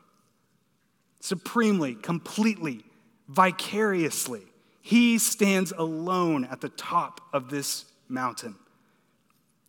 supremely, 1.21 1.95
completely, 1.95 2.85
vicariously. 3.29 4.43
He 4.81 5.19
stands 5.19 5.73
alone 5.77 6.45
at 6.45 6.61
the 6.61 6.69
top 6.71 7.21
of 7.33 7.51
this 7.51 7.85
mountain. 8.09 8.57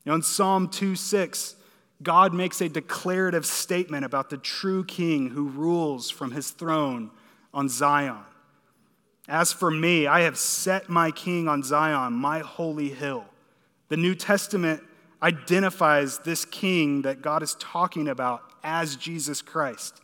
You 0.06 0.12
know, 0.12 0.16
in 0.16 0.22
Psalm 0.22 0.70
2 0.70 0.96
6, 0.96 1.56
God 2.02 2.34
makes 2.34 2.62
a 2.62 2.70
declarative 2.70 3.46
statement 3.46 4.06
about 4.06 4.30
the 4.30 4.38
true 4.38 4.86
king 4.86 5.30
who 5.30 5.50
rules 5.50 6.10
from 6.10 6.32
his 6.32 6.52
throne 6.52 7.12
on 7.54 7.70
Zion. 7.70 8.24
As 9.28 9.54
for 9.54 9.70
me, 9.70 10.08
I 10.08 10.22
have 10.22 10.38
set 10.38 10.90
my 10.90 11.12
king 11.12 11.48
on 11.48 11.62
Zion, 11.64 12.14
my 12.14 12.40
holy 12.40 12.90
hill. 12.90 13.26
The 13.90 13.98
New 13.98 14.16
Testament 14.16 14.84
identifies 15.22 16.20
this 16.20 16.46
king 16.46 17.04
that 17.04 17.22
God 17.22 17.44
is 17.44 17.56
talking 17.60 18.08
about 18.08 18.42
as 18.64 18.96
Jesus 18.96 19.42
Christ. 19.42 20.02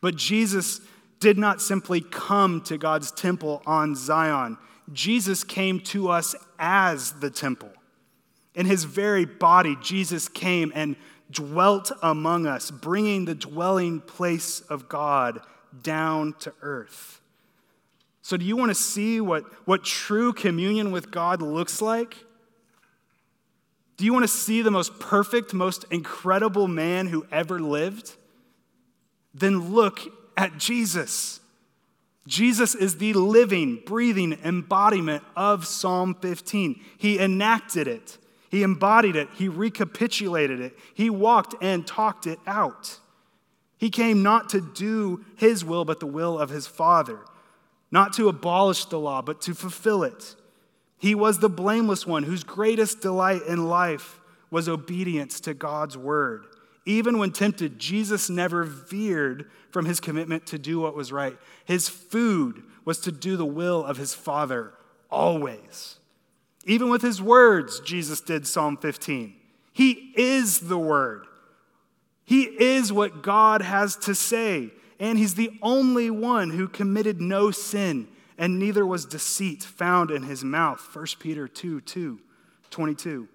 But 0.00 0.16
Jesus 0.16 0.80
did 1.20 1.38
not 1.38 1.62
simply 1.62 2.02
come 2.02 2.60
to 2.62 2.76
God's 2.76 3.10
temple 3.10 3.62
on 3.64 3.94
Zion, 3.94 4.58
Jesus 4.92 5.42
came 5.42 5.80
to 5.80 6.10
us 6.10 6.34
as 6.58 7.12
the 7.12 7.30
temple. 7.30 7.70
In 8.54 8.66
his 8.66 8.84
very 8.84 9.24
body, 9.24 9.76
Jesus 9.82 10.28
came 10.28 10.70
and 10.74 10.96
dwelt 11.30 11.90
among 12.02 12.46
us, 12.46 12.70
bringing 12.70 13.24
the 13.24 13.34
dwelling 13.34 14.00
place 14.00 14.60
of 14.60 14.88
God 14.88 15.40
down 15.82 16.34
to 16.40 16.52
earth. 16.62 17.20
So, 18.22 18.36
do 18.36 18.44
you 18.44 18.56
want 18.56 18.70
to 18.70 18.74
see 18.74 19.20
what, 19.20 19.44
what 19.66 19.84
true 19.84 20.32
communion 20.32 20.92
with 20.92 21.10
God 21.10 21.42
looks 21.42 21.82
like? 21.82 22.16
Do 23.96 24.04
you 24.04 24.12
want 24.12 24.24
to 24.24 24.28
see 24.28 24.62
the 24.62 24.70
most 24.70 24.98
perfect, 24.98 25.54
most 25.54 25.84
incredible 25.90 26.66
man 26.66 27.06
who 27.06 27.26
ever 27.30 27.60
lived? 27.60 28.16
Then 29.34 29.74
look 29.74 30.00
at 30.36 30.58
Jesus. 30.58 31.40
Jesus 32.26 32.74
is 32.74 32.96
the 32.96 33.12
living, 33.12 33.82
breathing 33.84 34.38
embodiment 34.44 35.22
of 35.36 35.66
Psalm 35.66 36.14
15. 36.14 36.80
He 36.96 37.18
enacted 37.18 37.86
it, 37.86 38.18
he 38.50 38.62
embodied 38.62 39.16
it, 39.16 39.28
he 39.34 39.48
recapitulated 39.48 40.60
it, 40.60 40.78
he 40.94 41.10
walked 41.10 41.54
and 41.62 41.86
talked 41.86 42.26
it 42.26 42.38
out. 42.46 42.98
He 43.84 43.90
came 43.90 44.22
not 44.22 44.48
to 44.48 44.62
do 44.62 45.26
his 45.36 45.62
will, 45.62 45.84
but 45.84 46.00
the 46.00 46.06
will 46.06 46.38
of 46.38 46.48
his 46.48 46.66
Father, 46.66 47.18
not 47.90 48.14
to 48.14 48.30
abolish 48.30 48.86
the 48.86 48.98
law, 48.98 49.20
but 49.20 49.42
to 49.42 49.54
fulfill 49.54 50.04
it. 50.04 50.36
He 50.96 51.14
was 51.14 51.38
the 51.38 51.50
blameless 51.50 52.06
one 52.06 52.22
whose 52.22 52.44
greatest 52.44 53.02
delight 53.02 53.42
in 53.46 53.68
life 53.68 54.20
was 54.50 54.70
obedience 54.70 55.38
to 55.40 55.52
God's 55.52 55.98
word. 55.98 56.46
Even 56.86 57.18
when 57.18 57.30
tempted, 57.30 57.78
Jesus 57.78 58.30
never 58.30 58.64
veered 58.64 59.50
from 59.70 59.84
his 59.84 60.00
commitment 60.00 60.46
to 60.46 60.58
do 60.58 60.80
what 60.80 60.96
was 60.96 61.12
right. 61.12 61.36
His 61.66 61.86
food 61.86 62.62
was 62.86 63.00
to 63.00 63.12
do 63.12 63.36
the 63.36 63.44
will 63.44 63.84
of 63.84 63.98
his 63.98 64.14
Father 64.14 64.72
always. 65.10 65.98
Even 66.64 66.88
with 66.88 67.02
his 67.02 67.20
words, 67.20 67.80
Jesus 67.80 68.22
did 68.22 68.46
Psalm 68.46 68.78
15. 68.78 69.34
He 69.74 70.14
is 70.16 70.60
the 70.60 70.78
word. 70.78 71.26
He 72.24 72.42
is 72.44 72.92
what 72.92 73.22
God 73.22 73.62
has 73.62 73.96
to 73.96 74.14
say, 74.14 74.70
and 74.98 75.18
he's 75.18 75.34
the 75.34 75.52
only 75.62 76.10
one 76.10 76.50
who 76.50 76.68
committed 76.68 77.20
no 77.20 77.50
sin 77.50 78.08
and 78.38 78.58
neither 78.58 78.84
was 78.84 79.04
deceit 79.04 79.62
found 79.62 80.10
in 80.10 80.24
his 80.24 80.44
mouth. 80.44 80.80
1 80.94 81.06
Peter 81.18 81.46
2 81.46 81.80
2, 81.80 82.20
22. 82.70 83.28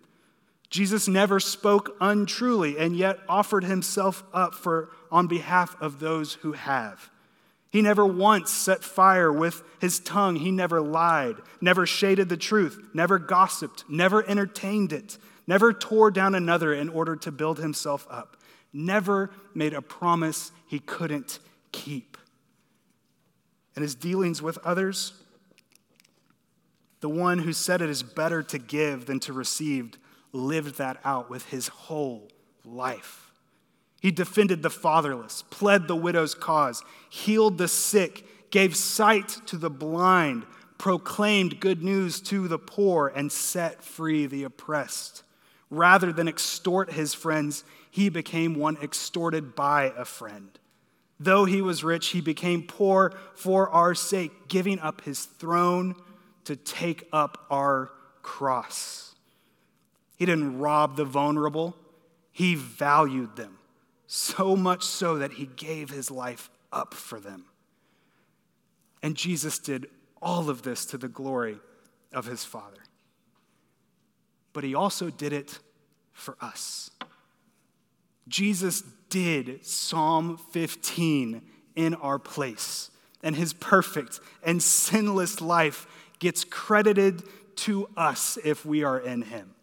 Jesus 0.69 1.07
never 1.07 1.39
spoke 1.39 1.95
untruly 1.99 2.77
and 2.77 2.95
yet 2.95 3.17
offered 3.27 3.63
himself 3.63 4.23
up 4.33 4.53
for, 4.53 4.89
on 5.11 5.25
behalf 5.25 5.75
of 5.81 5.99
those 5.99 6.35
who 6.35 6.51
have. 6.51 7.09
He 7.71 7.81
never 7.81 8.05
once 8.05 8.51
set 8.51 8.83
fire 8.83 9.31
with 9.31 9.63
his 9.79 9.99
tongue. 9.99 10.35
He 10.35 10.51
never 10.51 10.81
lied, 10.81 11.35
never 11.61 11.85
shaded 11.85 12.29
the 12.29 12.37
truth, 12.37 12.89
never 12.93 13.17
gossiped, 13.17 13.85
never 13.89 14.27
entertained 14.27 14.91
it, 14.91 15.17
never 15.47 15.73
tore 15.73 16.11
down 16.11 16.35
another 16.35 16.73
in 16.73 16.89
order 16.89 17.15
to 17.15 17.31
build 17.31 17.59
himself 17.59 18.05
up, 18.09 18.37
never 18.71 19.31
made 19.53 19.73
a 19.73 19.81
promise 19.81 20.51
he 20.67 20.79
couldn't 20.79 21.39
keep 21.71 22.17
and 23.79 23.83
his 23.83 23.95
dealings 23.95 24.41
with 24.41 24.57
others, 24.65 25.13
the 26.99 27.07
one 27.07 27.39
who 27.39 27.53
said 27.53 27.81
it 27.81 27.89
is 27.89 28.03
better 28.03 28.43
to 28.43 28.57
give 28.57 29.05
than 29.05 29.21
to 29.21 29.31
receive 29.31 29.93
lived 30.33 30.77
that 30.79 30.99
out 31.05 31.29
with 31.29 31.45
his 31.45 31.69
whole 31.69 32.27
life. 32.65 33.31
He 34.01 34.11
defended 34.11 34.63
the 34.63 34.69
fatherless, 34.69 35.43
pled 35.49 35.87
the 35.87 35.95
widow's 35.95 36.35
cause, 36.35 36.83
healed 37.09 37.57
the 37.57 37.69
sick, 37.69 38.51
gave 38.51 38.75
sight 38.75 39.29
to 39.45 39.55
the 39.55 39.69
blind, 39.69 40.45
proclaimed 40.77 41.61
good 41.61 41.81
news 41.81 42.19
to 42.23 42.49
the 42.49 42.59
poor, 42.59 43.07
and 43.07 43.31
set 43.31 43.81
free 43.81 44.25
the 44.25 44.43
oppressed. 44.43 45.23
Rather 45.69 46.11
than 46.11 46.27
extort 46.27 46.91
his 46.91 47.13
friends, 47.13 47.63
he 47.99 48.07
became 48.07 48.55
one 48.55 48.77
extorted 48.81 49.55
by 49.55 49.91
a 49.97 50.05
friend. 50.05 50.57
Though 51.19 51.43
he 51.43 51.61
was 51.61 51.83
rich, 51.83 52.07
he 52.07 52.21
became 52.21 52.63
poor 52.63 53.13
for 53.35 53.69
our 53.69 53.93
sake, 53.93 54.47
giving 54.47 54.79
up 54.79 55.01
his 55.01 55.25
throne 55.25 55.95
to 56.45 56.55
take 56.55 57.09
up 57.11 57.45
our 57.51 57.91
cross. 58.21 59.15
He 60.15 60.25
didn't 60.25 60.59
rob 60.59 60.95
the 60.95 61.03
vulnerable, 61.03 61.75
he 62.31 62.55
valued 62.55 63.35
them, 63.35 63.57
so 64.07 64.55
much 64.55 64.83
so 64.85 65.17
that 65.17 65.33
he 65.33 65.47
gave 65.47 65.89
his 65.89 66.09
life 66.09 66.49
up 66.71 66.93
for 66.93 67.19
them. 67.19 67.43
And 69.03 69.17
Jesus 69.17 69.59
did 69.59 69.87
all 70.21 70.49
of 70.49 70.61
this 70.61 70.85
to 70.85 70.97
the 70.97 71.09
glory 71.09 71.59
of 72.13 72.25
his 72.27 72.45
Father. 72.45 72.79
but 74.53 74.63
he 74.63 74.73
also 74.73 75.09
did 75.09 75.33
it 75.33 75.59
for 76.13 76.37
us. 76.41 76.91
Jesus 78.29 78.83
did 79.09 79.65
Psalm 79.65 80.37
15 80.51 81.41
in 81.75 81.95
our 81.95 82.19
place, 82.19 82.91
and 83.23 83.35
his 83.35 83.53
perfect 83.53 84.19
and 84.43 84.61
sinless 84.61 85.41
life 85.41 85.87
gets 86.19 86.43
credited 86.43 87.23
to 87.55 87.89
us 87.97 88.37
if 88.45 88.65
we 88.65 88.83
are 88.83 88.99
in 88.99 89.23
him. 89.23 89.53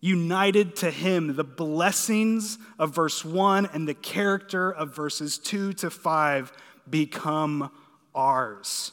United 0.00 0.76
to 0.76 0.90
him, 0.90 1.36
the 1.36 1.44
blessings 1.44 2.58
of 2.78 2.94
verse 2.94 3.22
1 3.22 3.68
and 3.74 3.86
the 3.86 3.94
character 3.94 4.70
of 4.70 4.94
verses 4.94 5.36
2 5.36 5.74
to 5.74 5.90
5 5.90 6.52
become 6.88 7.70
ours. 8.14 8.92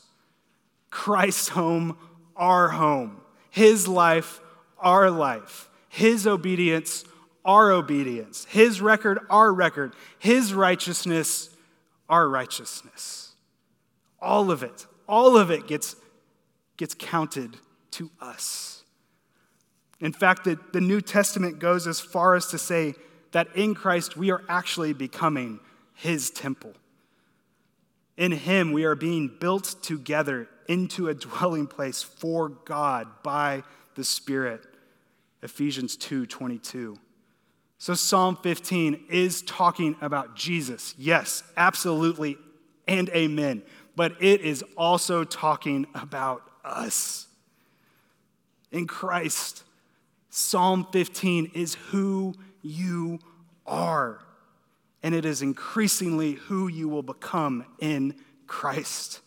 Christ's 0.90 1.50
home, 1.50 1.98
our 2.36 2.70
home. 2.70 3.22
His 3.50 3.88
life, 3.88 4.42
our 4.78 5.10
life. 5.10 5.70
His 5.88 6.28
obedience, 6.28 7.06
our 7.48 7.72
obedience. 7.72 8.46
His 8.50 8.82
record, 8.82 9.20
our 9.30 9.52
record. 9.54 9.94
His 10.20 10.54
righteousness, 10.54 11.50
our 12.10 12.28
righteousness. 12.28 13.32
All 14.22 14.52
of 14.52 14.62
it, 14.62 14.86
all 15.08 15.38
of 15.38 15.50
it 15.50 15.66
gets, 15.66 15.96
gets 16.76 16.94
counted 16.94 17.56
to 17.92 18.12
us. 18.20 18.84
In 20.00 20.12
fact, 20.12 20.44
the, 20.44 20.60
the 20.74 20.82
New 20.82 21.02
Testament 21.02 21.60
goes 21.60 21.88
as 21.88 22.00
far 22.00 22.36
as 22.36 22.48
to 22.48 22.58
say 22.58 22.94
that 23.32 23.48
in 23.56 23.74
Christ 23.74 24.18
we 24.18 24.30
are 24.30 24.44
actually 24.50 24.94
becoming 24.94 25.60
his 25.96 26.30
temple. 26.30 26.74
In 28.18 28.32
him 28.32 28.72
we 28.72 28.84
are 28.84 28.96
being 28.96 29.32
built 29.40 29.76
together 29.82 30.50
into 30.68 31.08
a 31.08 31.14
dwelling 31.14 31.68
place 31.68 32.04
for 32.04 32.50
God 32.50 33.08
by 33.24 33.64
the 33.96 34.04
Spirit. 34.04 34.66
Ephesians 35.42 35.96
2:22. 35.98 36.98
So 37.78 37.94
Psalm 37.94 38.38
15 38.42 39.06
is 39.10 39.42
talking 39.44 39.96
about 40.02 40.36
Jesus. 40.36 40.96
Yes, 40.98 41.44
absolutely 41.56 42.38
and 42.88 43.10
amen. 43.10 43.64
But 43.96 44.22
it 44.22 44.42
is 44.42 44.64
also 44.76 45.24
talking 45.24 45.86
about 45.94 46.44
us. 46.64 47.28
In 48.72 48.88
Christ, 48.88 49.64
Psalm 50.30 50.88
15 50.92 51.52
is 51.54 51.76
who 51.76 52.34
you 52.62 53.20
are. 53.66 54.20
And 55.04 55.16
it 55.16 55.26
is 55.26 55.42
increasingly 55.42 56.34
who 56.34 56.68
you 56.68 56.90
will 56.90 57.04
become 57.04 57.66
in 57.80 58.16
Christ. 58.46 59.22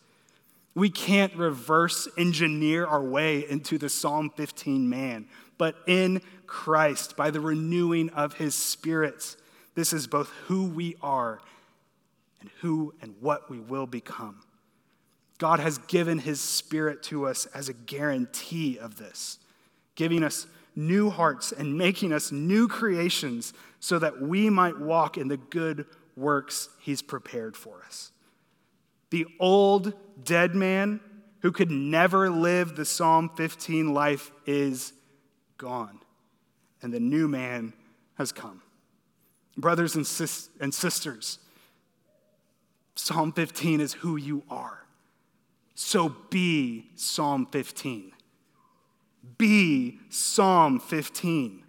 We 0.73 0.89
can't 0.89 1.35
reverse 1.35 2.07
engineer 2.17 2.85
our 2.85 3.03
way 3.03 3.49
into 3.49 3.77
the 3.77 3.89
Psalm 3.89 4.31
15 4.35 4.89
man, 4.89 5.27
but 5.61 5.75
in 5.85 6.23
Christ, 6.47 7.15
by 7.15 7.29
the 7.29 7.39
renewing 7.39 8.09
of 8.09 8.33
his 8.33 8.55
spirit, 8.55 9.35
this 9.75 9.93
is 9.93 10.07
both 10.07 10.31
who 10.47 10.65
we 10.65 10.95
are 11.03 11.39
and 12.39 12.49
who 12.61 12.95
and 12.99 13.13
what 13.19 13.47
we 13.47 13.59
will 13.59 13.85
become. 13.85 14.41
God 15.37 15.59
has 15.59 15.77
given 15.77 16.17
his 16.17 16.41
spirit 16.41 17.03
to 17.03 17.27
us 17.27 17.45
as 17.45 17.69
a 17.69 17.73
guarantee 17.73 18.79
of 18.79 18.97
this, 18.97 19.37
giving 19.93 20.23
us 20.23 20.47
new 20.75 21.11
hearts 21.11 21.51
and 21.51 21.77
making 21.77 22.11
us 22.11 22.31
new 22.31 22.67
creations 22.67 23.53
so 23.79 23.99
that 23.99 24.19
we 24.19 24.49
might 24.49 24.79
walk 24.79 25.15
in 25.15 25.27
the 25.27 25.37
good 25.37 25.85
works 26.17 26.69
he's 26.79 27.03
prepared 27.03 27.55
for 27.55 27.83
us. 27.85 28.11
The 29.11 29.27
old 29.39 29.93
dead 30.23 30.55
man 30.55 31.01
who 31.41 31.51
could 31.51 31.69
never 31.69 32.31
live 32.31 32.75
the 32.75 32.83
Psalm 32.83 33.29
15 33.35 33.93
life 33.93 34.31
is 34.47 34.93
gone, 35.61 35.99
and 36.81 36.93
the 36.93 36.99
new 36.99 37.27
man 37.27 37.73
has 38.15 38.31
come. 38.31 38.61
Brothers 39.55 39.95
and, 39.95 40.05
sis- 40.05 40.49
and 40.59 40.73
sisters, 40.73 41.39
Psalm 42.95 43.31
15 43.31 43.79
is 43.79 43.93
who 43.93 44.15
you 44.17 44.43
are. 44.49 44.85
So 45.75 46.15
be 46.29 46.87
Psalm 46.95 47.47
15. 47.51 48.11
Be 49.37 49.99
Psalm 50.09 50.79
15. 50.79 51.63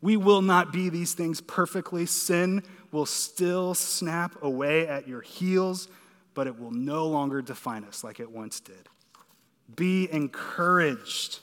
We 0.00 0.16
will 0.16 0.42
not 0.42 0.72
be 0.72 0.88
these 0.88 1.14
things 1.14 1.40
perfectly. 1.40 2.06
Sin 2.06 2.62
will 2.92 3.06
still 3.06 3.74
snap 3.74 4.42
away 4.42 4.86
at 4.88 5.06
your 5.06 5.20
heels 5.20 5.88
but 6.34 6.46
it 6.46 6.58
will 6.58 6.72
no 6.72 7.06
longer 7.06 7.40
define 7.40 7.84
us 7.84 8.04
like 8.04 8.20
it 8.20 8.30
once 8.30 8.60
did. 8.60 8.88
Be 9.74 10.10
encouraged. 10.12 11.38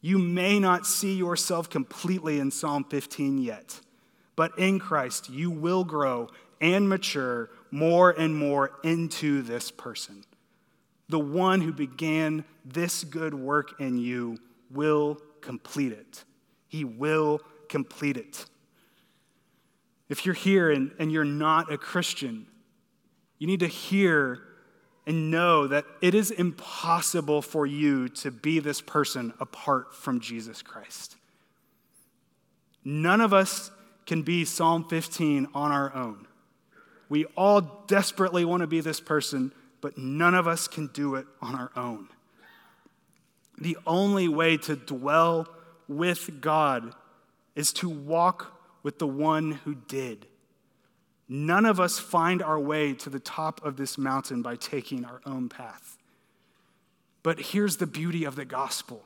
You 0.00 0.18
may 0.18 0.58
not 0.58 0.86
see 0.86 1.14
yourself 1.14 1.68
completely 1.68 2.38
in 2.38 2.50
Psalm 2.50 2.84
15 2.84 3.38
yet, 3.38 3.80
but 4.36 4.56
in 4.58 4.78
Christ 4.78 5.28
you 5.28 5.50
will 5.50 5.84
grow 5.84 6.28
and 6.60 6.88
mature 6.88 7.50
more 7.70 8.10
and 8.10 8.34
more 8.34 8.72
into 8.84 9.42
this 9.42 9.70
person. 9.70 10.24
The 11.08 11.18
one 11.18 11.60
who 11.60 11.72
began 11.72 12.44
this 12.64 13.02
good 13.04 13.34
work 13.34 13.80
in 13.80 13.98
you 13.98 14.38
will 14.70 15.20
complete 15.40 15.92
it. 15.92 16.24
He 16.68 16.84
will 16.84 17.40
complete 17.68 18.16
it. 18.16 18.44
If 20.08 20.24
you're 20.24 20.34
here 20.34 20.70
and, 20.70 20.92
and 20.98 21.10
you're 21.10 21.24
not 21.24 21.72
a 21.72 21.78
Christian, 21.78 22.46
you 23.38 23.46
need 23.46 23.60
to 23.60 23.66
hear 23.66 24.42
and 25.08 25.30
know 25.30 25.66
that 25.66 25.86
it 26.02 26.14
is 26.14 26.30
impossible 26.30 27.40
for 27.40 27.64
you 27.64 28.10
to 28.10 28.30
be 28.30 28.58
this 28.58 28.82
person 28.82 29.32
apart 29.40 29.94
from 29.94 30.20
Jesus 30.20 30.60
Christ. 30.60 31.16
None 32.84 33.22
of 33.22 33.32
us 33.32 33.70
can 34.04 34.20
be 34.20 34.44
Psalm 34.44 34.84
15 34.84 35.48
on 35.54 35.72
our 35.72 35.94
own. 35.94 36.26
We 37.08 37.24
all 37.38 37.84
desperately 37.86 38.44
want 38.44 38.60
to 38.60 38.66
be 38.66 38.82
this 38.82 39.00
person, 39.00 39.52
but 39.80 39.96
none 39.96 40.34
of 40.34 40.46
us 40.46 40.68
can 40.68 40.88
do 40.88 41.14
it 41.14 41.26
on 41.40 41.54
our 41.54 41.70
own. 41.74 42.08
The 43.56 43.78
only 43.86 44.28
way 44.28 44.58
to 44.58 44.76
dwell 44.76 45.48
with 45.88 46.42
God 46.42 46.92
is 47.56 47.72
to 47.74 47.88
walk 47.88 48.60
with 48.82 48.98
the 48.98 49.08
one 49.08 49.52
who 49.52 49.74
did. 49.74 50.26
None 51.28 51.66
of 51.66 51.78
us 51.78 51.98
find 51.98 52.42
our 52.42 52.58
way 52.58 52.94
to 52.94 53.10
the 53.10 53.20
top 53.20 53.64
of 53.64 53.76
this 53.76 53.98
mountain 53.98 54.40
by 54.40 54.56
taking 54.56 55.04
our 55.04 55.20
own 55.26 55.48
path. 55.48 55.98
But 57.22 57.38
here's 57.38 57.76
the 57.76 57.86
beauty 57.86 58.24
of 58.24 58.36
the 58.36 58.44
gospel 58.44 59.04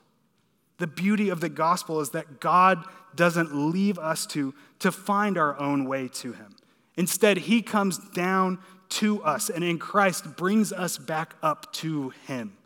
the 0.78 0.86
beauty 0.88 1.28
of 1.28 1.40
the 1.40 1.48
gospel 1.48 2.00
is 2.00 2.10
that 2.10 2.40
God 2.40 2.84
doesn't 3.14 3.54
leave 3.54 4.00
us 4.00 4.26
to, 4.26 4.52
to 4.80 4.90
find 4.90 5.38
our 5.38 5.56
own 5.60 5.84
way 5.84 6.08
to 6.08 6.32
Him. 6.32 6.56
Instead, 6.96 7.36
He 7.36 7.62
comes 7.62 7.98
down 8.10 8.58
to 8.88 9.22
us 9.22 9.48
and 9.48 9.62
in 9.62 9.78
Christ 9.78 10.36
brings 10.36 10.72
us 10.72 10.98
back 10.98 11.36
up 11.40 11.72
to 11.74 12.10
Him. 12.26 12.56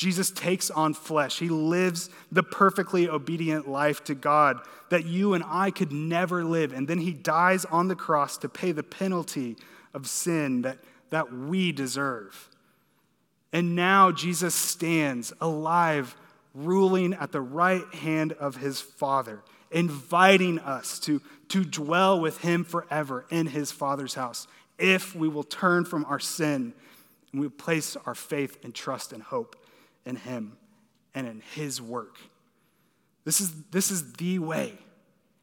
Jesus 0.00 0.30
takes 0.30 0.70
on 0.70 0.94
flesh. 0.94 1.38
He 1.38 1.50
lives 1.50 2.08
the 2.32 2.42
perfectly 2.42 3.06
obedient 3.06 3.68
life 3.68 4.02
to 4.04 4.14
God 4.14 4.58
that 4.88 5.04
you 5.04 5.34
and 5.34 5.44
I 5.46 5.70
could 5.70 5.92
never 5.92 6.42
live. 6.42 6.72
And 6.72 6.88
then 6.88 6.96
he 6.96 7.12
dies 7.12 7.66
on 7.66 7.88
the 7.88 7.94
cross 7.94 8.38
to 8.38 8.48
pay 8.48 8.72
the 8.72 8.82
penalty 8.82 9.58
of 9.92 10.08
sin 10.08 10.62
that, 10.62 10.78
that 11.10 11.30
we 11.30 11.70
deserve. 11.70 12.48
And 13.52 13.76
now 13.76 14.10
Jesus 14.10 14.54
stands 14.54 15.34
alive, 15.38 16.16
ruling 16.54 17.12
at 17.12 17.30
the 17.30 17.42
right 17.42 17.84
hand 17.92 18.32
of 18.32 18.56
his 18.56 18.80
Father, 18.80 19.42
inviting 19.70 20.60
us 20.60 20.98
to, 21.00 21.20
to 21.48 21.62
dwell 21.62 22.18
with 22.18 22.38
him 22.38 22.64
forever 22.64 23.26
in 23.28 23.48
his 23.48 23.70
Father's 23.70 24.14
house 24.14 24.48
if 24.78 25.14
we 25.14 25.28
will 25.28 25.44
turn 25.44 25.84
from 25.84 26.06
our 26.06 26.18
sin 26.18 26.72
and 27.32 27.40
we 27.42 27.50
place 27.50 27.98
our 28.06 28.14
faith 28.14 28.56
and 28.64 28.74
trust 28.74 29.12
and 29.12 29.22
hope 29.22 29.59
in 30.04 30.16
Him 30.16 30.56
and 31.14 31.26
in 31.26 31.42
His 31.54 31.80
work. 31.80 32.18
This 33.24 33.40
is, 33.40 33.52
this 33.70 33.90
is 33.90 34.14
the 34.14 34.38
way. 34.38 34.78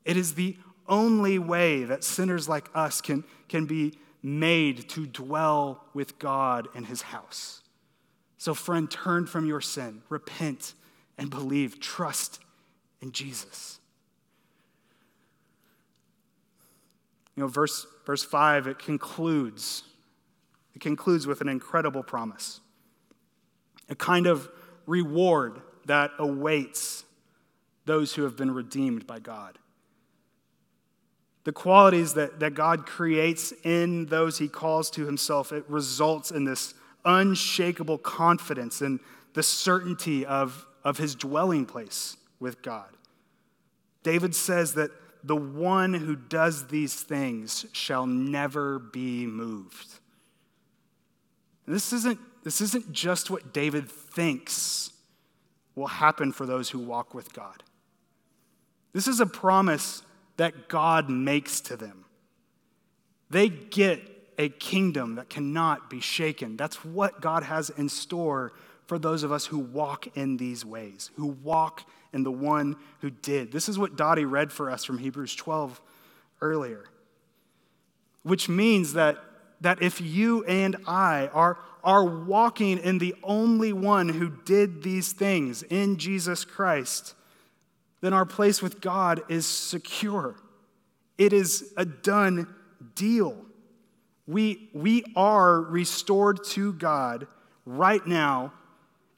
It 0.06 0.18
is 0.18 0.34
the 0.34 0.58
only 0.88 1.38
way 1.38 1.84
that 1.84 2.04
sinners 2.04 2.48
like 2.48 2.70
us 2.74 3.02
can, 3.02 3.24
can 3.50 3.66
be 3.66 3.98
made 4.24 4.90
to 4.90 5.06
dwell 5.06 5.84
with 5.94 6.18
God 6.20 6.68
in 6.74 6.86
His 6.86 7.02
house. 7.02 7.62
So, 8.38 8.54
friend, 8.54 8.90
turn 8.90 9.26
from 9.26 9.46
your 9.46 9.62
sin, 9.62 10.02
repent, 10.10 10.74
and 11.18 11.30
believe. 11.30 11.80
Trust 11.80 12.40
in 13.02 13.12
Jesus. 13.12 13.80
You 17.36 17.44
know, 17.44 17.48
verse, 17.48 17.86
verse 18.06 18.24
5, 18.24 18.68
it 18.68 18.80
concludes. 18.80 19.84
It 20.76 20.82
concludes 20.82 21.28
with 21.28 21.42
an 21.42 21.50
incredible 21.50 22.04
promise 22.04 22.62
a 23.90 23.96
kind 23.96 24.28
of 24.28 24.50
reward 24.86 25.62
that 25.86 26.12
awaits 26.20 27.04
those 27.86 28.14
who 28.14 28.24
have 28.24 28.36
been 28.36 28.52
redeemed 28.52 29.08
by 29.08 29.20
God. 29.20 29.58
The 31.46 31.54
qualities 31.54 32.16
that, 32.16 32.42
that 32.42 32.54
God 32.54 32.86
creates 32.86 33.54
in 33.64 34.08
those 34.08 34.38
he 34.38 34.50
calls 34.50 34.90
to 34.92 35.06
himself, 35.06 35.54
it 35.54 35.64
results 35.70 36.32
in 36.32 36.44
this 36.44 36.74
unshakable 37.06 38.00
confidence 38.00 38.82
and 38.82 39.00
the 39.34 39.44
certainty 39.44 40.26
of, 40.26 40.66
of 40.84 40.98
his 40.98 41.16
dwelling 41.16 41.66
place 41.66 42.18
with 42.40 42.62
God. 42.62 42.90
David 44.04 44.36
says 44.36 44.74
that 44.74 44.92
the 45.24 45.36
one 45.36 45.94
who 45.94 46.16
does 46.16 46.68
these 46.68 46.96
things 46.96 47.66
shall 47.72 48.06
never 48.06 48.80
be 48.80 49.26
moved. 49.26 49.88
This 51.66 51.92
isn't, 51.94 52.20
this 52.48 52.62
isn't 52.62 52.94
just 52.94 53.30
what 53.30 53.52
David 53.52 53.92
thinks 53.92 54.94
will 55.76 55.88
happen 55.88 56.32
for 56.32 56.46
those 56.46 56.70
who 56.70 56.80
walk 56.80 57.14
with 57.14 57.34
God. 57.34 57.62
This 58.94 59.06
is 59.06 59.20
a 59.20 59.26
promise 59.26 60.02
that 60.38 60.70
God 60.70 61.10
makes 61.10 61.60
to 61.60 61.76
them. 61.76 62.06
They 63.30 63.50
get 63.50 64.00
a 64.38 64.48
kingdom 64.48 65.16
that 65.16 65.28
cannot 65.28 65.90
be 65.90 66.00
shaken. 66.00 66.56
That's 66.56 66.86
what 66.86 67.20
God 67.20 67.44
has 67.44 67.70
in 67.70 67.90
store 67.90 68.54
for 68.86 68.98
those 68.98 69.24
of 69.24 69.32
us 69.34 69.48
who 69.48 69.60
walk 69.60 70.16
in 70.16 70.38
these 70.38 70.64
ways, 70.64 71.12
who 71.18 71.28
walk 71.44 71.84
in 72.14 72.24
the 72.24 72.32
one 72.32 72.78
who 73.02 73.10
did. 73.10 73.52
This 73.52 73.68
is 73.68 73.78
what 73.78 73.98
Dottie 73.98 74.24
read 74.24 74.54
for 74.54 74.72
us 74.72 74.86
from 74.86 75.00
Hebrews 75.00 75.36
12 75.36 75.82
earlier, 76.40 76.86
which 78.24 78.48
means 78.48 78.94
that, 78.94 79.18
that 79.60 79.82
if 79.82 80.00
you 80.00 80.46
and 80.46 80.78
I 80.88 81.28
are, 81.34 81.58
are 81.88 82.04
walking 82.04 82.80
in 82.80 82.98
the 82.98 83.16
only 83.24 83.72
one 83.72 84.10
who 84.10 84.30
did 84.44 84.84
these 84.84 85.14
things 85.14 85.64
in 85.64 85.96
Jesus 85.96 86.44
Christ, 86.44 87.16
then 88.02 88.12
our 88.12 88.26
place 88.26 88.62
with 88.62 88.82
God 88.82 89.22
is 89.30 89.48
secure. 89.48 90.36
It 91.18 91.32
is 91.32 91.74
a 91.78 91.86
done 91.86 92.54
deal. 92.94 93.38
We, 94.28 94.70
we 94.74 95.06
are 95.16 95.62
restored 95.62 96.44
to 96.48 96.74
God 96.74 97.26
right 97.66 98.06
now, 98.06 98.52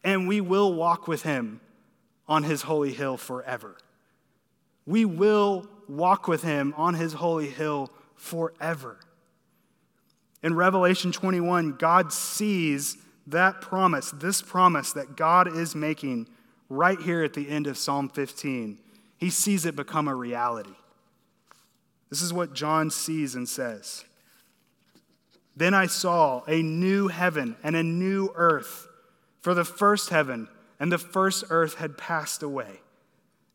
and 0.04 0.28
we 0.28 0.40
will 0.40 0.72
walk 0.76 1.08
with 1.08 1.24
Him 1.24 1.62
on 2.28 2.44
His 2.44 2.62
holy 2.62 2.94
hill 2.94 3.18
forever. 3.18 3.78
We 4.86 5.06
will 5.06 5.68
walk 5.88 6.28
with 6.28 6.44
Him 6.44 6.76
on 6.78 6.94
His 6.94 7.14
holy 7.14 7.50
hill 7.50 7.90
forever. 8.16 9.00
In 10.42 10.54
Revelation 10.54 11.12
21, 11.12 11.74
God 11.74 12.14
sees 12.14 12.98
that 13.28 13.62
promise, 13.62 14.12
this 14.12 14.42
promise 14.42 14.94
that 14.94 15.16
God 15.16 15.56
is 15.56 15.76
making 15.76 16.28
right 16.70 17.00
here 17.00 17.24
at 17.24 17.34
the 17.34 17.50
end 17.50 17.68
of 17.68 17.78
Psalm 17.78 18.10
15. 18.10 18.80
He 19.18 19.30
sees 19.30 19.66
it 19.66 19.76
become 19.76 20.08
a 20.08 20.16
reality. 20.16 20.76
This 22.10 22.22
is 22.22 22.34
what 22.34 22.54
John 22.54 22.90
sees 22.90 23.36
and 23.36 23.48
says. 23.48 24.06
Then 25.56 25.74
I 25.74 25.88
saw 25.88 26.44
a 26.48 26.62
new 26.62 27.10
heaven 27.10 27.58
and 27.64 27.76
a 27.76 27.84
new 27.84 28.30
earth, 28.36 28.88
for 29.42 29.54
the 29.54 29.66
first 29.66 30.10
heaven 30.10 30.48
and 30.80 30.92
the 30.92 30.98
first 30.98 31.44
earth 31.50 31.76
had 31.76 31.98
passed 31.98 32.42
away, 32.42 32.80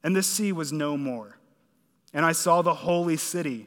and 0.03 0.15
the 0.15 0.23
sea 0.23 0.53
was 0.53 0.73
no 0.73 0.97
more. 0.97 1.39
And 2.13 2.25
I 2.25 2.33
saw 2.33 2.63
the 2.63 2.75
holy 2.75 3.17
city, 3.17 3.67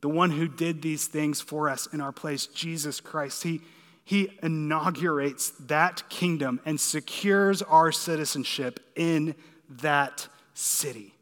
The 0.00 0.08
one 0.08 0.30
who 0.30 0.48
did 0.48 0.82
these 0.82 1.06
things 1.06 1.40
for 1.40 1.68
us 1.68 1.88
in 1.92 2.00
our 2.00 2.12
place, 2.12 2.46
Jesus 2.46 3.00
Christ, 3.00 3.42
he, 3.42 3.60
he 4.04 4.30
inaugurates 4.42 5.50
that 5.60 6.08
kingdom 6.08 6.60
and 6.64 6.80
secures 6.80 7.62
our 7.62 7.90
citizenship 7.90 8.80
in 8.94 9.34
that 9.68 10.28
city. 10.54 11.14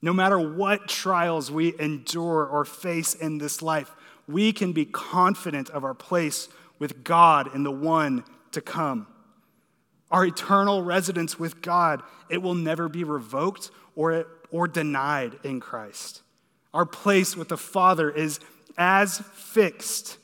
No 0.00 0.12
matter 0.12 0.38
what 0.38 0.88
trials 0.88 1.50
we 1.50 1.78
endure 1.78 2.46
or 2.46 2.64
face 2.64 3.14
in 3.14 3.38
this 3.38 3.62
life, 3.62 3.90
we 4.28 4.52
can 4.52 4.72
be 4.72 4.84
confident 4.84 5.70
of 5.70 5.82
our 5.82 5.94
place 5.94 6.48
with 6.78 7.02
God 7.02 7.52
and 7.54 7.64
the 7.64 7.70
one 7.70 8.22
to 8.52 8.60
come. 8.60 9.06
Our 10.10 10.24
eternal 10.24 10.82
residence 10.82 11.38
with 11.38 11.60
God, 11.60 12.02
it 12.30 12.38
will 12.38 12.54
never 12.54 12.88
be 12.88 13.04
revoked 13.04 13.70
or, 13.96 14.26
or 14.50 14.68
denied 14.68 15.38
in 15.42 15.60
Christ. 15.60 16.22
Our 16.74 16.86
place 16.86 17.36
with 17.36 17.48
the 17.48 17.56
Father 17.56 18.10
is 18.10 18.40
as 18.76 19.18
fixed. 19.34 20.18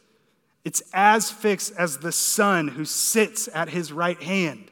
It's 0.64 0.82
as 0.92 1.30
fixed 1.30 1.72
as 1.76 1.98
the 1.98 2.12
Son 2.12 2.68
who 2.68 2.84
sits 2.84 3.48
at 3.54 3.68
his 3.68 3.92
right 3.92 4.22
hand. 4.22 4.70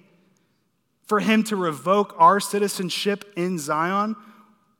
For 1.06 1.20
him 1.20 1.44
to 1.44 1.56
revoke 1.56 2.14
our 2.18 2.40
citizenship 2.40 3.32
in 3.36 3.58
Zion 3.58 4.16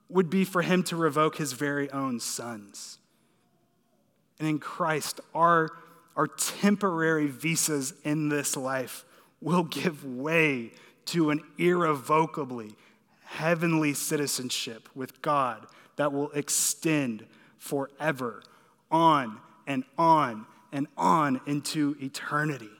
would 0.09 0.31
be 0.31 0.45
for 0.45 0.63
him 0.63 0.83
to 0.85 0.97
revoke 0.97 1.37
his 1.37 1.53
very 1.53 1.91
own 1.91 2.21
sons. 2.21 2.99
And 4.39 4.49
in 4.49 4.59
Christ, 4.59 5.21
our 5.35 5.71
our 6.17 6.27
temporary 6.27 7.27
visas 7.27 7.95
in 8.05 8.29
this 8.29 8.57
life 8.57 9.05
will 9.41 9.65
give 9.65 10.05
way 10.05 10.73
to 11.07 11.31
an 11.31 11.43
irrevocably 11.59 12.75
heavenly 13.25 13.95
citizenship 13.95 14.89
with 14.95 15.23
God 15.23 15.67
that 15.97 16.13
will 16.13 16.31
extend 16.33 17.27
forever 17.59 18.43
on 18.91 19.39
and 19.67 19.85
on 19.97 20.47
and 20.73 20.87
on 20.97 21.41
into 21.47 21.97
eternity. 22.01 22.71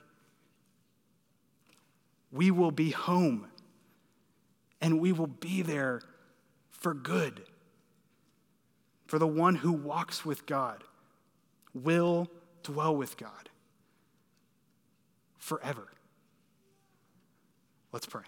We 2.31 2.51
will 2.51 2.71
be 2.71 2.91
home 2.91 3.47
and 4.81 4.99
we 4.99 5.11
will 5.11 5.27
be 5.27 5.61
there 5.61 6.01
for 6.71 6.93
good. 6.93 7.43
For 9.05 9.19
the 9.19 9.27
one 9.27 9.55
who 9.55 9.71
walks 9.71 10.25
with 10.25 10.45
God 10.45 10.83
will 11.73 12.29
dwell 12.63 12.95
with 12.95 13.15
God 13.15 13.49
forever. 15.37 15.87
Let's 17.91 18.07
pray. 18.07 18.23